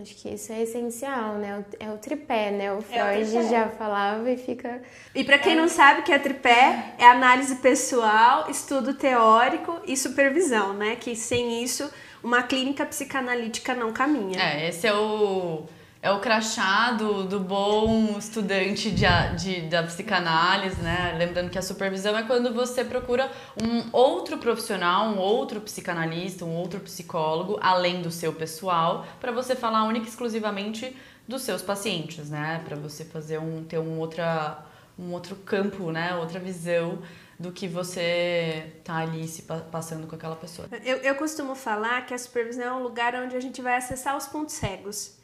Acho 0.00 0.14
que 0.16 0.28
isso 0.28 0.52
é 0.52 0.62
essencial, 0.62 1.34
né? 1.36 1.64
É 1.80 1.90
o 1.90 1.96
tripé, 1.96 2.50
né? 2.50 2.72
O 2.72 2.82
Freud 2.82 3.36
é 3.36 3.40
o 3.40 3.48
já 3.48 3.68
falava 3.70 4.30
e 4.30 4.36
fica. 4.36 4.82
E 5.14 5.24
para 5.24 5.38
quem 5.38 5.54
é... 5.54 5.56
não 5.56 5.68
sabe 5.68 6.02
que 6.02 6.12
é 6.12 6.18
tripé, 6.18 6.94
é 6.98 7.06
análise 7.06 7.56
pessoal, 7.56 8.50
estudo 8.50 8.94
teórico 8.94 9.80
e 9.86 9.96
supervisão, 9.96 10.74
né? 10.74 10.96
Que 10.96 11.16
sem 11.16 11.62
isso 11.62 11.90
uma 12.22 12.42
clínica 12.42 12.84
psicanalítica 12.84 13.74
não 13.74 13.92
caminha. 13.92 14.38
É, 14.38 14.68
esse 14.68 14.86
é 14.86 14.94
o 14.94 15.64
é 16.06 16.10
o 16.12 16.20
crachá 16.20 16.92
do, 16.92 17.24
do 17.24 17.40
bom 17.40 18.16
estudante 18.16 18.92
de, 18.92 19.04
de, 19.36 19.62
da 19.62 19.82
psicanálise, 19.82 20.80
né? 20.80 21.16
Lembrando 21.18 21.50
que 21.50 21.58
a 21.58 21.62
supervisão 21.62 22.16
é 22.16 22.22
quando 22.22 22.54
você 22.54 22.84
procura 22.84 23.28
um 23.60 23.88
outro 23.90 24.38
profissional, 24.38 25.08
um 25.08 25.18
outro 25.18 25.60
psicanalista, 25.60 26.44
um 26.44 26.54
outro 26.54 26.78
psicólogo, 26.78 27.58
além 27.60 28.02
do 28.02 28.12
seu 28.12 28.32
pessoal, 28.32 29.04
para 29.20 29.32
você 29.32 29.56
falar 29.56 29.82
única 29.82 30.06
e 30.06 30.08
exclusivamente 30.08 30.96
dos 31.26 31.42
seus 31.42 31.60
pacientes, 31.60 32.30
né? 32.30 32.62
Para 32.64 32.76
você 32.76 33.04
fazer 33.04 33.38
um 33.38 33.64
ter 33.64 33.80
um 33.80 33.98
outra 33.98 34.64
um 34.96 35.12
outro 35.12 35.34
campo, 35.34 35.90
né? 35.90 36.14
Outra 36.14 36.38
visão 36.38 37.00
do 37.36 37.50
que 37.50 37.66
você 37.66 38.74
tá 38.84 38.98
ali 38.98 39.26
se 39.26 39.42
passando 39.42 40.06
com 40.06 40.14
aquela 40.14 40.36
pessoa. 40.36 40.68
Eu, 40.84 40.98
eu 40.98 41.16
costumo 41.16 41.56
falar 41.56 42.06
que 42.06 42.14
a 42.14 42.18
supervisão 42.18 42.64
é 42.64 42.72
um 42.72 42.82
lugar 42.84 43.12
onde 43.16 43.34
a 43.34 43.40
gente 43.40 43.60
vai 43.60 43.74
acessar 43.74 44.16
os 44.16 44.28
pontos 44.28 44.54
cegos, 44.54 45.16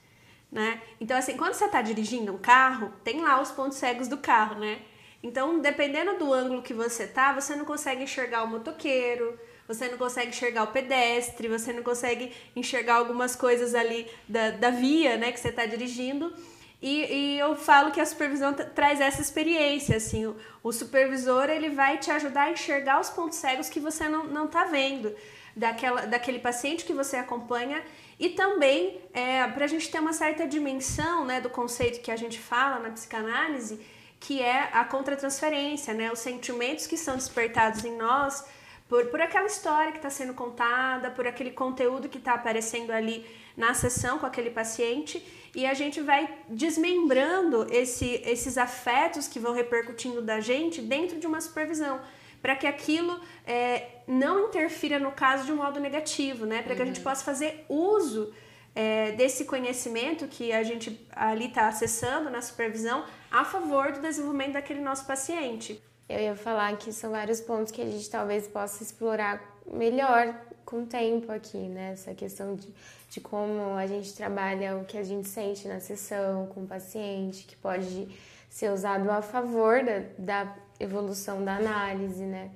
né? 0.52 0.82
Então, 1.00 1.16
assim, 1.16 1.34
quando 1.34 1.54
você 1.54 1.64
está 1.64 1.80
dirigindo 1.80 2.30
um 2.30 2.38
carro, 2.38 2.92
tem 3.02 3.22
lá 3.22 3.40
os 3.40 3.50
pontos 3.50 3.78
cegos 3.78 4.06
do 4.06 4.18
carro, 4.18 4.60
né? 4.60 4.82
Então, 5.22 5.60
dependendo 5.60 6.18
do 6.18 6.32
ângulo 6.32 6.60
que 6.60 6.74
você 6.74 7.06
tá, 7.06 7.32
você 7.32 7.56
não 7.56 7.64
consegue 7.64 8.02
enxergar 8.02 8.44
o 8.44 8.48
motoqueiro, 8.48 9.38
você 9.66 9.88
não 9.88 9.96
consegue 9.96 10.28
enxergar 10.28 10.64
o 10.64 10.66
pedestre, 10.66 11.48
você 11.48 11.72
não 11.72 11.82
consegue 11.82 12.32
enxergar 12.54 12.96
algumas 12.96 13.34
coisas 13.34 13.74
ali 13.74 14.06
da, 14.28 14.50
da 14.50 14.70
via, 14.70 15.16
né, 15.16 15.32
que 15.32 15.40
você 15.40 15.48
está 15.48 15.64
dirigindo. 15.64 16.34
E, 16.82 17.04
e, 17.04 17.38
eu 17.38 17.56
falo 17.56 17.92
que 17.92 18.00
a 18.00 18.04
supervisão 18.04 18.52
traz 18.52 19.00
essa 19.00 19.22
experiência, 19.22 19.96
assim, 19.96 20.26
o, 20.26 20.36
o, 20.64 20.72
supervisor 20.72 21.48
ele 21.48 21.70
vai 21.70 21.96
te 21.96 22.10
ajudar 22.10 22.42
a 22.42 22.50
enxergar 22.50 23.00
os 23.00 23.08
pontos 23.08 23.38
cegos 23.38 23.68
que 23.68 23.78
você 23.78 24.08
não, 24.08 24.24
não 24.24 24.48
tá 24.48 24.64
vendo, 24.64 25.14
daquela, 25.56 26.06
daquele 26.06 26.38
paciente 26.38 26.84
que 26.84 26.92
você 26.92 27.16
acompanha. 27.16 27.82
E 28.18 28.30
também 28.30 29.00
é, 29.12 29.46
para 29.48 29.64
a 29.64 29.68
gente 29.68 29.90
ter 29.90 29.98
uma 29.98 30.12
certa 30.12 30.46
dimensão 30.46 31.24
né, 31.24 31.40
do 31.40 31.50
conceito 31.50 32.00
que 32.00 32.10
a 32.10 32.16
gente 32.16 32.38
fala 32.38 32.78
na 32.78 32.90
psicanálise, 32.90 33.80
que 34.20 34.40
é 34.40 34.70
a 34.72 34.84
contratransferência, 34.84 35.92
né, 35.92 36.12
os 36.12 36.20
sentimentos 36.20 36.86
que 36.86 36.96
são 36.96 37.16
despertados 37.16 37.84
em 37.84 37.96
nós 37.96 38.44
por, 38.92 39.06
por 39.06 39.20
aquela 39.22 39.46
história 39.46 39.90
que 39.90 39.98
está 39.98 40.10
sendo 40.10 40.34
contada, 40.34 41.10
por 41.10 41.26
aquele 41.26 41.50
conteúdo 41.50 42.10
que 42.10 42.18
está 42.18 42.34
aparecendo 42.34 42.90
ali 42.90 43.26
na 43.56 43.72
sessão 43.72 44.18
com 44.18 44.26
aquele 44.26 44.50
paciente. 44.50 45.24
E 45.54 45.64
a 45.64 45.72
gente 45.72 46.00
vai 46.00 46.28
desmembrando 46.48 47.66
esse, 47.70 48.22
esses 48.24 48.58
afetos 48.58 49.26
que 49.26 49.38
vão 49.38 49.54
repercutindo 49.54 50.20
da 50.20 50.40
gente 50.40 50.82
dentro 50.82 51.18
de 51.18 51.26
uma 51.26 51.40
supervisão 51.40 52.00
para 52.42 52.56
que 52.56 52.66
aquilo 52.66 53.18
é, 53.46 54.02
não 54.06 54.48
interfira 54.48 54.98
no 54.98 55.12
caso 55.12 55.46
de 55.46 55.52
um 55.52 55.56
modo 55.56 55.80
negativo, 55.80 56.44
né? 56.44 56.60
Para 56.60 56.74
que 56.74 56.80
uhum. 56.80 56.84
a 56.84 56.86
gente 56.86 56.98
uhum. 56.98 57.04
possa 57.04 57.24
fazer 57.24 57.64
uso 57.68 58.34
é, 58.74 59.12
desse 59.12 59.44
conhecimento 59.44 60.26
que 60.26 60.52
a 60.52 60.62
gente 60.62 61.06
ali 61.14 61.46
está 61.46 61.68
acessando 61.68 62.28
na 62.28 62.42
supervisão 62.42 63.04
a 63.30 63.44
favor 63.44 63.92
do 63.92 64.00
desenvolvimento 64.00 64.54
daquele 64.54 64.80
nosso 64.80 65.06
paciente. 65.06 65.80
Eu 66.08 66.18
ia 66.18 66.36
falar 66.36 66.76
que 66.76 66.92
são 66.92 67.12
vários 67.12 67.40
pontos 67.40 67.72
que 67.72 67.80
a 67.80 67.86
gente 67.86 68.10
talvez 68.10 68.48
possa 68.48 68.82
explorar 68.82 69.40
melhor 69.66 70.34
com 70.64 70.82
o 70.82 70.86
tempo 70.86 71.30
aqui, 71.30 71.56
né? 71.56 71.92
Essa 71.92 72.12
questão 72.12 72.54
de 72.56 72.68
de 73.12 73.20
como 73.20 73.76
a 73.76 73.86
gente 73.86 74.14
trabalha 74.14 74.78
o 74.78 74.86
que 74.86 74.96
a 74.96 75.02
gente 75.02 75.28
sente 75.28 75.68
na 75.68 75.80
sessão 75.80 76.46
com 76.46 76.62
o 76.62 76.66
paciente, 76.66 77.44
que 77.44 77.54
pode 77.54 78.08
ser 78.48 78.72
usado 78.72 79.10
a 79.10 79.20
favor 79.20 79.84
da, 79.84 80.02
da 80.18 80.56
evolução 80.82 81.44
da 81.44 81.56
análise, 81.56 82.24
né? 82.24 82.50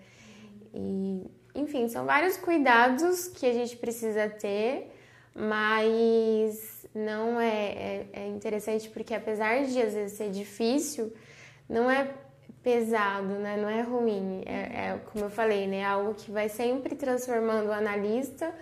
E, 0.74 1.26
enfim, 1.54 1.88
são 1.88 2.04
vários 2.04 2.36
cuidados 2.36 3.28
que 3.28 3.46
a 3.46 3.52
gente 3.52 3.76
precisa 3.76 4.28
ter, 4.28 4.92
mas 5.34 6.86
não 6.94 7.40
é, 7.40 7.48
é, 7.48 8.06
é 8.12 8.28
interessante 8.28 8.88
porque 8.88 9.14
apesar 9.14 9.64
de 9.64 9.80
às 9.80 9.94
vezes 9.94 10.16
ser 10.16 10.30
difícil, 10.30 11.12
não 11.68 11.90
é 11.90 12.08
pesado, 12.62 13.34
né? 13.34 13.56
Não 13.56 13.68
é 13.68 13.80
ruim. 13.80 14.42
É, 14.44 14.52
é, 14.52 15.00
como 15.12 15.26
eu 15.26 15.30
falei, 15.30 15.66
né? 15.68 15.78
É 15.78 15.84
algo 15.84 16.14
que 16.14 16.30
vai 16.32 16.48
sempre 16.48 16.94
transformando 16.96 17.68
o 17.68 17.72
analista 17.72 18.52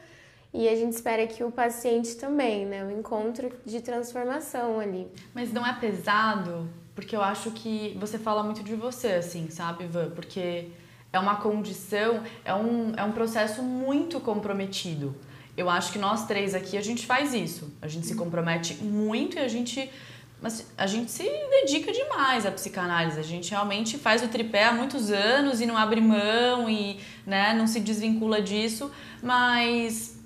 e 0.53 0.69
a 0.69 0.77
gente 0.77 0.93
espera 0.93 1.27
que 1.27 1.43
o 1.43 1.51
paciente 1.51 2.15
também, 2.17 2.67
né? 2.67 2.85
O 2.85 2.91
encontro 2.91 3.51
de 3.65 3.81
transformação 3.81 4.79
ali. 4.79 5.11
Mas 5.33 5.53
não 5.53 5.67
é 5.67 5.73
pesado, 5.81 6.69
porque 6.95 7.17
eu 7.17 7.23
acho 7.23 7.51
que 7.51 7.97
você 7.99 8.19
fala 8.19 8.43
muito 8.43 8.63
de 8.63 8.75
você, 8.75 9.09
assim, 9.09 9.49
sabe, 9.51 9.85
Ivan? 9.85 10.11
Porque 10.11 10.69
é 11.13 11.19
uma 11.19 11.37
condição, 11.37 12.23
é 12.45 12.55
um, 12.55 12.93
é 12.97 13.05
um 13.05 13.13
processo 13.13 13.63
muito 13.63 14.21
comprometido. 14.21 15.15
Eu 15.57 15.71
acho 15.71 15.93
que 15.93 15.99
nós 15.99 16.27
três 16.27 16.55
aqui 16.55 16.77
a 16.77 16.83
gente 16.83 17.07
faz 17.07 17.33
isso. 17.33 17.73
A 17.81 17.89
gente 17.89 18.07
se 18.07 18.15
compromete 18.15 18.75
muito 18.83 19.37
e 19.37 19.41
a 19.41 19.49
gente 19.49 19.91
mas 20.43 20.71
a 20.77 20.87
gente 20.87 21.11
se 21.11 21.23
dedica 21.23 21.91
demais 21.91 22.45
à 22.45 22.51
psicanálise. 22.51 23.19
A 23.19 23.23
gente 23.23 23.51
realmente 23.51 23.97
faz 23.97 24.23
o 24.23 24.29
tripé 24.29 24.65
há 24.65 24.73
muitos 24.73 25.11
anos 25.11 25.59
e 25.63 25.65
não 25.65 25.75
abre 25.75 26.03
mão 26.03 26.69
e 26.69 27.01
né, 27.25 27.55
não 27.55 27.67
se 27.67 27.81
desvincula 27.81 28.43
disso, 28.43 28.91
mas 29.23 30.19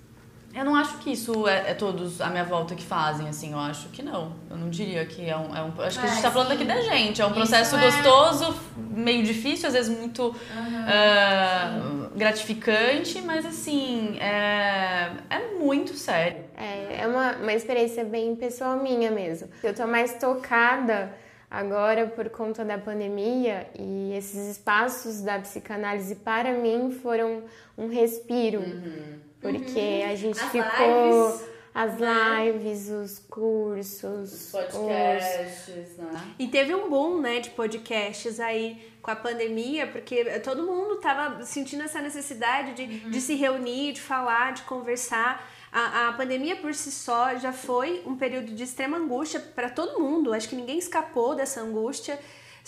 eu 0.55 0.65
não 0.65 0.75
acho 0.75 0.99
que 0.99 1.13
isso 1.13 1.47
é, 1.47 1.71
é, 1.71 1.75
todos 1.75 2.21
à 2.21 2.31
minha 2.31 2.45
volta 2.45 2.75
que 2.75 2.83
fazem, 2.83 3.29
assim, 3.29 3.53
eu 3.53 3.59
acho 3.59 3.91
que 3.91 4.03
não. 4.03 4.33
Eu 4.51 4.57
não 4.57 4.71
diria 4.71 5.05
que 5.05 5.29
é 5.29 5.37
um. 5.37 5.55
É 5.55 5.63
um 5.63 5.73
acho 5.83 6.01
que 6.01 6.07
a 6.07 6.09
gente 6.09 6.23
tá 6.23 6.31
falando 6.31 6.53
aqui 6.53 6.65
da 6.65 6.81
gente. 6.81 7.21
É 7.21 7.27
um 7.27 7.33
processo 7.33 7.77
é... 7.77 7.85
gostoso, 7.85 8.59
meio 8.77 9.23
difícil, 9.23 9.69
às 9.69 9.75
vezes 9.75 9.97
muito 9.97 10.23
uhum. 10.23 10.33
uh, 10.35 12.11
gratificante, 12.17 13.21
mas 13.21 13.45
assim, 13.45 14.19
é, 14.19 15.11
é 15.29 15.55
muito 15.59 15.95
sério. 15.95 16.45
É, 16.57 17.03
é 17.03 17.07
uma, 17.07 17.37
uma 17.37 17.53
experiência 17.53 18.03
bem 18.03 18.35
pessoal 18.35 18.83
minha 18.83 19.11
mesmo. 19.11 19.49
Eu 19.63 19.75
tô 19.75 19.87
mais 19.87 20.15
tocada 20.15 21.15
agora 21.51 22.07
por 22.07 22.29
conta 22.31 22.65
da 22.65 22.79
pandemia 22.79 23.69
e 23.79 24.13
esses 24.15 24.57
espaços 24.57 25.21
da 25.21 25.39
psicanálise 25.39 26.17
para 26.17 26.53
mim 26.55 26.91
foram 27.03 27.43
um 27.77 27.89
respiro. 27.89 28.61
Uhum 28.61 29.28
porque 29.41 30.03
uhum. 30.05 30.11
a 30.11 30.15
gente 30.15 30.41
as 30.41 30.51
ficou. 30.51 31.29
Lives, 31.29 31.49
as 31.75 31.97
né? 31.99 32.51
lives, 32.51 32.89
os 32.89 33.19
cursos, 33.21 34.33
os 34.33 34.51
podcasts, 34.51 35.69
os... 35.69 35.97
né? 35.97 36.35
E 36.39 36.49
teve 36.49 36.75
um 36.75 36.91
boom, 36.91 37.21
né, 37.21 37.39
de 37.39 37.51
podcasts 37.51 38.41
aí 38.41 38.93
com 39.01 39.11
a 39.13 39.17
pandemia, 39.17 39.87
porque 39.87 40.25
todo 40.41 40.65
mundo 40.65 40.97
tava 40.97 41.45
sentindo 41.45 41.85
essa 41.85 42.01
necessidade 42.01 42.75
de, 42.75 43.05
uhum. 43.05 43.11
de 43.11 43.21
se 43.21 43.37
reunir, 43.37 43.93
de 43.93 44.01
falar, 44.01 44.55
de 44.55 44.63
conversar. 44.63 45.49
A, 45.71 46.09
a 46.09 46.13
pandemia 46.15 46.57
por 46.57 46.75
si 46.75 46.91
só 46.91 47.37
já 47.37 47.53
foi 47.53 48.03
um 48.05 48.17
período 48.17 48.53
de 48.53 48.65
extrema 48.65 48.97
angústia 48.97 49.39
para 49.39 49.71
todo 49.71 50.01
mundo. 50.01 50.33
Acho 50.33 50.49
que 50.49 50.57
ninguém 50.57 50.79
escapou 50.79 51.37
dessa 51.37 51.61
angústia 51.61 52.19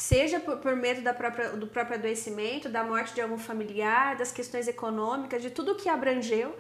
seja 0.00 0.40
por, 0.40 0.56
por 0.56 0.74
medo 0.74 1.02
da 1.02 1.12
própria, 1.12 1.50
do 1.50 1.66
próprio 1.66 1.98
adoecimento, 1.98 2.70
da 2.70 2.82
morte 2.82 3.14
de 3.14 3.20
algum 3.20 3.36
familiar, 3.36 4.16
das 4.16 4.32
questões 4.32 4.66
econômicas, 4.66 5.42
de 5.42 5.50
tudo 5.50 5.74
que 5.74 5.90
abrangeu 5.90 6.56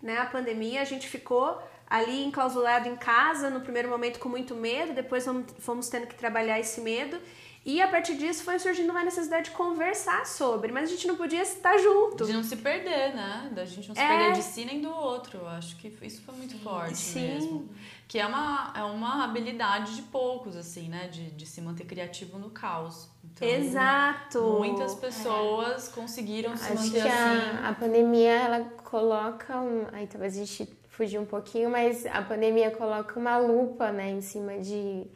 né, 0.00 0.16
a 0.18 0.26
pandemia. 0.26 0.80
A 0.80 0.84
gente 0.84 1.08
ficou 1.08 1.60
ali 1.90 2.24
enclausulado 2.24 2.88
em 2.88 2.94
casa, 2.94 3.50
no 3.50 3.60
primeiro 3.62 3.88
momento 3.88 4.20
com 4.20 4.28
muito 4.28 4.54
medo, 4.54 4.92
depois 4.92 5.26
fomos 5.58 5.88
tendo 5.88 6.06
que 6.06 6.14
trabalhar 6.14 6.60
esse 6.60 6.80
medo. 6.80 7.18
E 7.64 7.80
a 7.80 7.88
partir 7.88 8.16
disso 8.16 8.44
foi 8.44 8.58
surgindo 8.58 8.90
uma 8.90 9.02
necessidade 9.02 9.46
de 9.46 9.50
conversar 9.52 10.26
sobre, 10.26 10.70
mas 10.70 10.90
a 10.90 10.92
gente 10.92 11.06
não 11.06 11.16
podia 11.16 11.40
estar 11.40 11.78
junto. 11.78 12.26
De 12.26 12.32
não 12.32 12.42
se 12.42 12.56
perder, 12.56 13.14
né? 13.14 13.50
Da 13.54 13.64
gente 13.64 13.88
não 13.88 13.94
se 13.94 14.00
é... 14.02 14.06
perder 14.06 14.32
de 14.32 14.42
si 14.42 14.66
nem 14.66 14.82
do 14.82 14.90
outro. 14.90 15.38
Eu 15.38 15.48
acho 15.48 15.76
que 15.76 15.88
isso 16.02 16.20
foi 16.22 16.34
muito 16.34 16.58
forte 16.58 16.98
Sim. 16.98 17.26
mesmo. 17.26 17.68
Que 18.06 18.18
é 18.18 18.26
uma, 18.26 18.70
é 18.76 18.82
uma 18.82 19.24
habilidade 19.24 19.96
de 19.96 20.02
poucos, 20.02 20.56
assim, 20.56 20.90
né? 20.90 21.08
De, 21.08 21.30
de 21.30 21.46
se 21.46 21.62
manter 21.62 21.86
criativo 21.86 22.38
no 22.38 22.50
caos. 22.50 23.08
Então, 23.24 23.48
Exato! 23.48 24.42
Muitas 24.58 24.94
pessoas 24.94 25.88
é. 25.88 25.92
conseguiram 25.92 26.52
acho 26.52 26.64
se 26.64 26.74
manter 26.74 27.02
que 27.02 27.08
assim. 27.08 27.58
A, 27.62 27.68
a 27.70 27.74
pandemia, 27.74 28.32
ela 28.32 28.60
coloca 28.84 29.58
um... 29.58 29.86
Aí 29.90 30.06
talvez 30.06 30.36
a 30.36 30.44
gente 30.44 30.68
fugir 30.90 31.18
um 31.18 31.24
pouquinho, 31.24 31.70
mas 31.70 32.04
a 32.04 32.20
pandemia 32.20 32.70
coloca 32.70 33.18
uma 33.18 33.38
lupa, 33.38 33.90
né? 33.90 34.10
Em 34.10 34.20
cima 34.20 34.58
de 34.58 35.06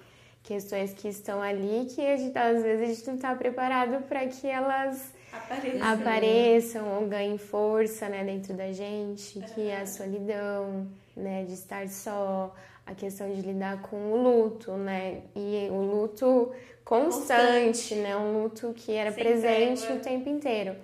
questões 0.49 0.95
que 0.95 1.09
estão 1.09 1.43
ali 1.43 1.87
que 1.95 2.01
a 2.01 2.17
gente, 2.17 2.37
às 2.39 2.63
vezes 2.63 2.83
a 2.83 2.95
gente 2.95 3.07
não 3.07 3.15
está 3.17 3.35
preparado 3.35 4.03
para 4.05 4.27
que 4.27 4.47
elas 4.47 5.13
apareçam, 5.31 5.93
apareçam 5.93 6.95
ou 6.95 7.07
ganhem 7.07 7.37
força 7.37 8.09
né, 8.09 8.25
dentro 8.25 8.55
da 8.55 8.73
gente, 8.73 9.41
que 9.41 9.69
é 9.69 9.83
a 9.83 9.87
solidão, 9.87 10.87
né, 11.15 11.45
de 11.45 11.53
estar 11.53 11.87
só, 11.89 12.55
a 12.87 12.95
questão 12.95 13.31
de 13.31 13.43
lidar 13.43 13.83
com 13.83 14.11
o 14.11 14.17
luto, 14.17 14.73
né, 14.73 15.21
e 15.37 15.69
o 15.71 15.83
luto 15.83 16.51
constante, 16.83 17.67
constante. 17.67 17.95
né, 17.97 18.17
um 18.17 18.43
luto 18.43 18.73
que 18.75 18.93
era 18.93 19.13
Sem 19.13 19.23
presente 19.23 19.93
o 19.93 20.01
tempo 20.01 20.31
inteiro. 20.31 20.75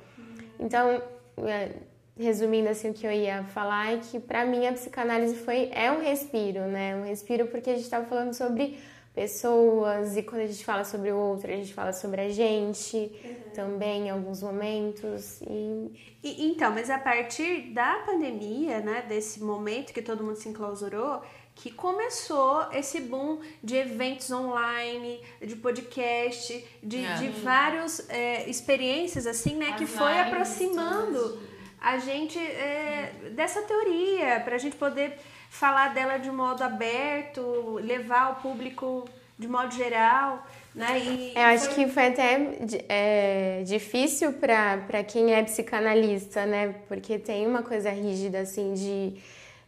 Então, 0.61 1.03
é, 1.39 1.71
resumindo 2.19 2.69
assim 2.69 2.91
o 2.91 2.93
que 2.93 3.07
eu 3.07 3.13
ia 3.13 3.45
falar 3.45 3.95
é 3.95 3.97
que 3.97 4.21
para 4.21 4.45
mim 4.45 4.67
a 4.67 4.75
psicanálise 4.75 5.37
foi 5.37 5.71
é 5.73 5.91
um 5.91 6.03
respiro, 6.03 6.61
né, 6.67 6.95
um 6.97 7.05
respiro 7.05 7.47
porque 7.47 7.71
a 7.71 7.75
gente 7.75 7.85
estava 7.85 8.05
falando 8.05 8.35
sobre 8.35 8.79
pessoas 9.15 10.17
e 10.17 10.23
quando 10.23 10.43
a 10.43 10.47
gente 10.47 10.65
fala 10.65 10.85
sobre 10.85 11.13
o 11.13 11.17
outro, 11.17 11.51
a 11.51 11.55
gente 11.55 11.73
fala 11.73 11.93
sobre 11.93 12.21
a 12.21 12.29
gente 12.29 12.97
uhum. 12.97 13.51
também 13.55 14.09
em 14.09 14.11
alguns 14.11 14.43
momentos. 14.43 15.41
E... 15.43 16.19
e... 16.23 16.47
então, 16.47 16.73
mas 16.73 16.91
a 16.91 16.99
partir 16.99 17.73
da 17.73 18.03
pandemia, 18.05 18.81
né, 18.81 19.05
desse 19.09 19.41
momento 19.41 19.93
que 19.93 20.03
todo 20.03 20.25
mundo 20.25 20.37
se 20.37 20.49
enclausurou, 20.49 21.23
que 21.55 21.71
começou 21.71 22.67
esse 22.73 23.01
boom 23.01 23.39
de 23.63 23.77
eventos 23.77 24.29
online, 24.33 25.21
de 25.41 25.55
podcast, 25.55 26.67
de, 26.83 27.05
é. 27.05 27.15
de 27.15 27.29
várias 27.29 28.11
é, 28.11 28.51
experiências 28.51 29.27
assim, 29.27 29.55
né, 29.55 29.69
As 29.71 29.77
que 29.77 29.87
foi 29.87 30.19
aproximando 30.19 31.54
a 31.85 31.99
gente 31.99 32.39
é, 32.39 33.13
dessa 33.33 33.61
teoria, 33.63 34.41
para 34.41 34.55
a 34.55 34.59
gente 34.59 34.75
poder 34.75 35.19
falar 35.51 35.93
dela 35.93 36.17
de 36.17 36.31
modo 36.31 36.63
aberto, 36.65 37.79
levar 37.83 38.23
ao 38.29 38.35
público 38.37 39.07
de 39.39 39.47
modo 39.47 39.73
geral. 39.75 40.47
Né? 40.75 40.99
E 40.99 41.33
Eu 41.37 41.43
acho 41.43 41.67
foi... 41.67 41.85
que 41.85 41.91
foi 41.91 42.07
até 42.07 42.57
é, 42.89 43.63
difícil 43.65 44.33
para 44.33 45.05
quem 45.05 45.35
é 45.35 45.43
psicanalista, 45.43 46.47
né? 46.47 46.75
Porque 46.89 47.19
tem 47.19 47.47
uma 47.47 47.63
coisa 47.63 47.91
rígida, 47.91 48.41
assim, 48.41 48.75
de. 48.75 49.15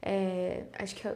É, 0.02 0.62
acho 0.78 0.96
que 0.96 1.08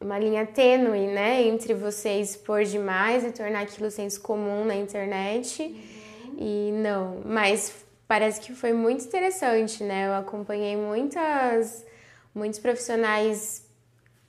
uma 0.00 0.18
linha 0.18 0.46
tênue, 0.46 1.06
né? 1.06 1.42
Entre 1.42 1.74
você 1.74 2.18
expor 2.18 2.64
demais 2.64 3.24
e 3.24 3.30
tornar 3.30 3.60
aquilo 3.60 3.90
senso 3.90 4.20
comum 4.20 4.64
na 4.64 4.74
internet. 4.74 5.62
Uhum. 5.62 6.36
E 6.38 6.72
não. 6.72 7.22
Mas 7.24 7.85
parece 8.08 8.40
que 8.40 8.52
foi 8.54 8.72
muito 8.72 9.04
interessante, 9.04 9.82
né? 9.82 10.06
Eu 10.06 10.14
acompanhei 10.14 10.76
muitas, 10.76 11.84
muitos 12.34 12.58
profissionais 12.58 13.66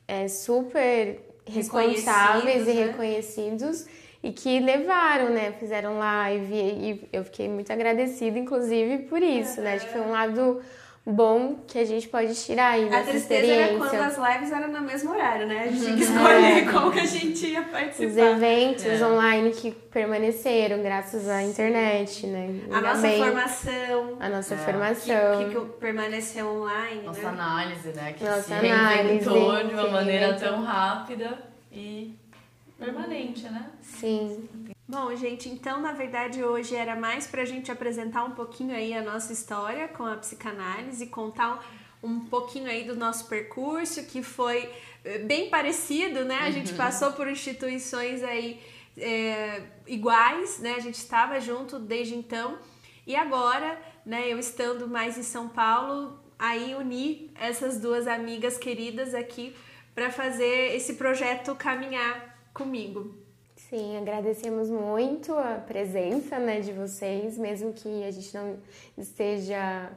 é, 0.08 0.28
super 0.28 1.20
responsáveis 1.46 2.68
e 2.68 2.74
né? 2.74 2.86
reconhecidos 2.86 3.86
e 4.24 4.32
que 4.32 4.60
levaram, 4.60 5.30
né? 5.30 5.54
Fizeram 5.54 5.98
live 6.00 6.54
e 6.54 7.10
eu 7.14 7.24
fiquei 7.24 7.48
muito 7.48 7.72
agradecida, 7.72 8.38
inclusive, 8.38 9.04
por 9.04 9.22
isso, 9.22 9.62
né? 9.62 9.76
Acho 9.76 9.86
que 9.86 9.94
foi 9.94 10.02
um 10.02 10.12
lado 10.12 10.62
bom 11.08 11.56
que 11.66 11.80
a 11.80 11.86
gente 11.86 12.10
pode 12.10 12.36
tirar 12.36 12.72
aí 12.72 12.90
dessa 12.90 13.12
experiência. 13.12 13.64
A 13.64 13.68
tristeza 13.68 13.98
era 14.02 14.08
quando 14.08 14.22
as 14.22 14.34
lives 14.34 14.52
eram 14.52 14.68
no 14.68 14.82
mesmo 14.82 15.12
horário, 15.12 15.48
né? 15.48 15.64
A 15.64 15.68
gente 15.68 15.80
tinha 15.80 15.96
que 15.96 16.04
uhum. 16.04 16.16
escolher 16.16 16.58
é. 16.58 16.72
como 16.72 16.92
que 16.92 17.00
a 17.00 17.06
gente 17.06 17.48
ia 17.48 17.62
participar. 17.62 18.06
Os 18.08 18.18
eventos 18.18 18.86
é. 18.86 19.08
online 19.08 19.52
que 19.52 19.72
permaneceram 19.72 20.84
graças 20.84 21.30
à 21.30 21.42
internet, 21.42 22.28
né? 22.28 22.60
A 22.72 22.82
nossa 22.82 23.02
bem. 23.02 23.24
formação. 23.24 24.18
A 24.20 24.30
nossa 24.30 24.54
é. 24.54 24.58
formação. 24.58 25.38
Que, 25.38 25.46
que, 25.46 25.60
que, 25.62 25.66
permaneceu 25.80 26.46
online, 26.46 27.02
Nossa 27.04 27.22
né? 27.22 27.28
análise, 27.30 27.90
né? 27.90 28.14
Que 28.14 28.24
nossa 28.26 28.42
se 28.42 28.54
análise, 28.54 29.20
de 29.20 29.74
uma 29.74 29.90
maneira 29.90 30.34
tão 30.34 30.62
rápida 30.62 31.40
e 31.72 32.16
permanente, 32.78 33.44
né? 33.44 33.68
Sim. 33.82 34.67
Bom, 34.90 35.14
gente, 35.18 35.50
então 35.50 35.82
na 35.82 35.92
verdade 35.92 36.42
hoje 36.42 36.74
era 36.74 36.96
mais 36.96 37.28
para 37.28 37.42
a 37.42 37.46
gente 37.46 37.70
apresentar 37.70 38.24
um 38.24 38.32
pouquinho 38.32 38.74
aí 38.74 38.94
a 38.94 39.02
nossa 39.02 39.34
história 39.34 39.86
com 39.90 40.06
a 40.06 40.16
psicanálise, 40.16 41.08
contar 41.08 41.62
um, 42.02 42.22
pouquinho 42.22 42.70
aí 42.70 42.86
do 42.86 42.96
nosso 42.96 43.28
percurso, 43.28 44.06
que 44.06 44.24
foi 44.24 44.72
eh, 45.04 45.18
bem 45.18 45.50
parecido, 45.50 46.24
né? 46.24 46.40
A 46.40 46.52
gente 46.52 46.72
uhum. 46.72 46.78
passou 46.78 47.12
por 47.12 47.28
instituições 47.28 48.24
aí 48.24 48.62
é, 48.98 49.62
iguais, 49.86 50.60
né? 50.60 50.76
A 50.76 50.80
gente 50.80 50.96
estava 50.96 51.38
junto 51.42 51.80
desde 51.80 52.16
então. 52.16 52.58
E 53.06 53.14
agora, 53.14 53.78
né, 54.06 54.32
eu 54.32 54.40
estando 54.40 54.88
mais 54.88 55.18
em 55.18 55.24
São 55.24 55.50
Paulo, 55.50 56.18
aí 56.40 56.74
uni 56.76 57.30
essas 57.36 57.78
duas 57.78 58.08
amigas 58.08 58.58
queridas 58.58 59.14
aqui 59.14 59.54
para 59.94 60.10
fazer 60.10 60.76
esse 60.78 60.94
projeto 60.94 61.54
caminhar 61.56 62.50
comigo. 62.54 63.27
Sim, 63.70 63.98
agradecemos 63.98 64.70
muito 64.70 65.34
a 65.34 65.56
presença 65.56 66.40
né, 66.40 66.62
de 66.62 66.72
vocês, 66.72 67.38
mesmo 67.38 67.74
que 67.74 68.02
a 68.06 68.12
gente 68.12 68.34
não 68.34 68.58
esteja 68.98 69.92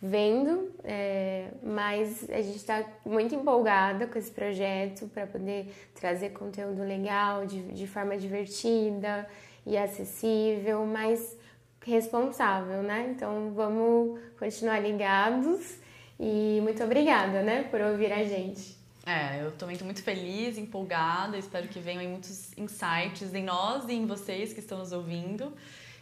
vendo, 0.00 0.70
é, 0.84 1.48
mas 1.62 2.28
a 2.28 2.42
gente 2.42 2.56
está 2.56 2.84
muito 3.02 3.34
empolgada 3.34 4.06
com 4.06 4.18
esse 4.18 4.30
projeto 4.30 5.08
para 5.08 5.26
poder 5.26 5.74
trazer 5.94 6.34
conteúdo 6.34 6.82
legal, 6.82 7.46
de, 7.46 7.62
de 7.62 7.86
forma 7.86 8.14
divertida 8.18 9.26
e 9.64 9.74
acessível, 9.74 10.84
mas 10.84 11.34
responsável, 11.80 12.82
né? 12.82 13.10
Então 13.10 13.54
vamos 13.54 14.20
continuar 14.38 14.80
ligados 14.80 15.78
e 16.20 16.60
muito 16.62 16.84
obrigada, 16.84 17.42
né, 17.42 17.62
por 17.70 17.80
ouvir 17.80 18.12
a 18.12 18.22
gente. 18.22 18.73
É, 19.06 19.44
eu 19.44 19.52
também 19.52 19.74
estou 19.74 19.84
muito 19.84 20.02
feliz, 20.02 20.56
empolgada, 20.56 21.36
espero 21.36 21.68
que 21.68 21.78
venham 21.78 22.10
muitos 22.10 22.56
insights 22.56 23.34
em 23.34 23.44
nós 23.44 23.86
e 23.88 23.92
em 23.92 24.06
vocês 24.06 24.52
que 24.52 24.60
estão 24.60 24.78
nos 24.78 24.92
ouvindo 24.92 25.52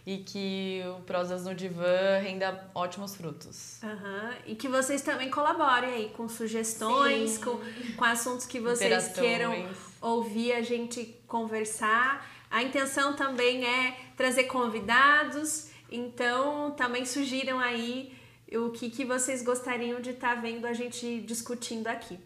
e 0.06 0.18
que 0.18 0.82
o 0.98 1.02
Prosas 1.02 1.44
no 1.44 1.54
Divã 1.54 2.18
renda 2.20 2.70
ótimos 2.74 3.14
frutos. 3.14 3.80
Uhum. 3.82 4.30
E 4.46 4.54
que 4.56 4.68
vocês 4.68 5.02
também 5.02 5.30
colaborem 5.30 5.90
aí 5.90 6.08
com 6.10 6.28
sugestões, 6.28 7.38
com, 7.38 7.58
com 7.96 8.04
assuntos 8.04 8.46
que 8.46 8.58
vocês 8.58 9.08
queiram 9.08 9.68
ouvir 10.00 10.52
a 10.52 10.62
gente 10.62 11.20
conversar. 11.26 12.28
A 12.50 12.62
intenção 12.62 13.14
também 13.14 13.64
é 13.64 13.96
trazer 14.16 14.44
convidados, 14.44 15.68
então 15.90 16.72
também 16.72 17.04
sugiram 17.04 17.58
aí 17.60 18.12
o 18.52 18.70
que, 18.70 18.90
que 18.90 19.04
vocês 19.04 19.42
gostariam 19.42 20.00
de 20.00 20.10
estar 20.10 20.34
tá 20.34 20.40
vendo 20.40 20.66
a 20.66 20.72
gente 20.72 21.20
discutindo 21.20 21.86
aqui. 21.86 22.18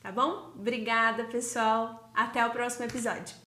Tá 0.00 0.10
bom? 0.10 0.52
Obrigada, 0.58 1.24
pessoal. 1.24 2.10
Até 2.14 2.44
o 2.44 2.50
próximo 2.50 2.86
episódio. 2.86 3.36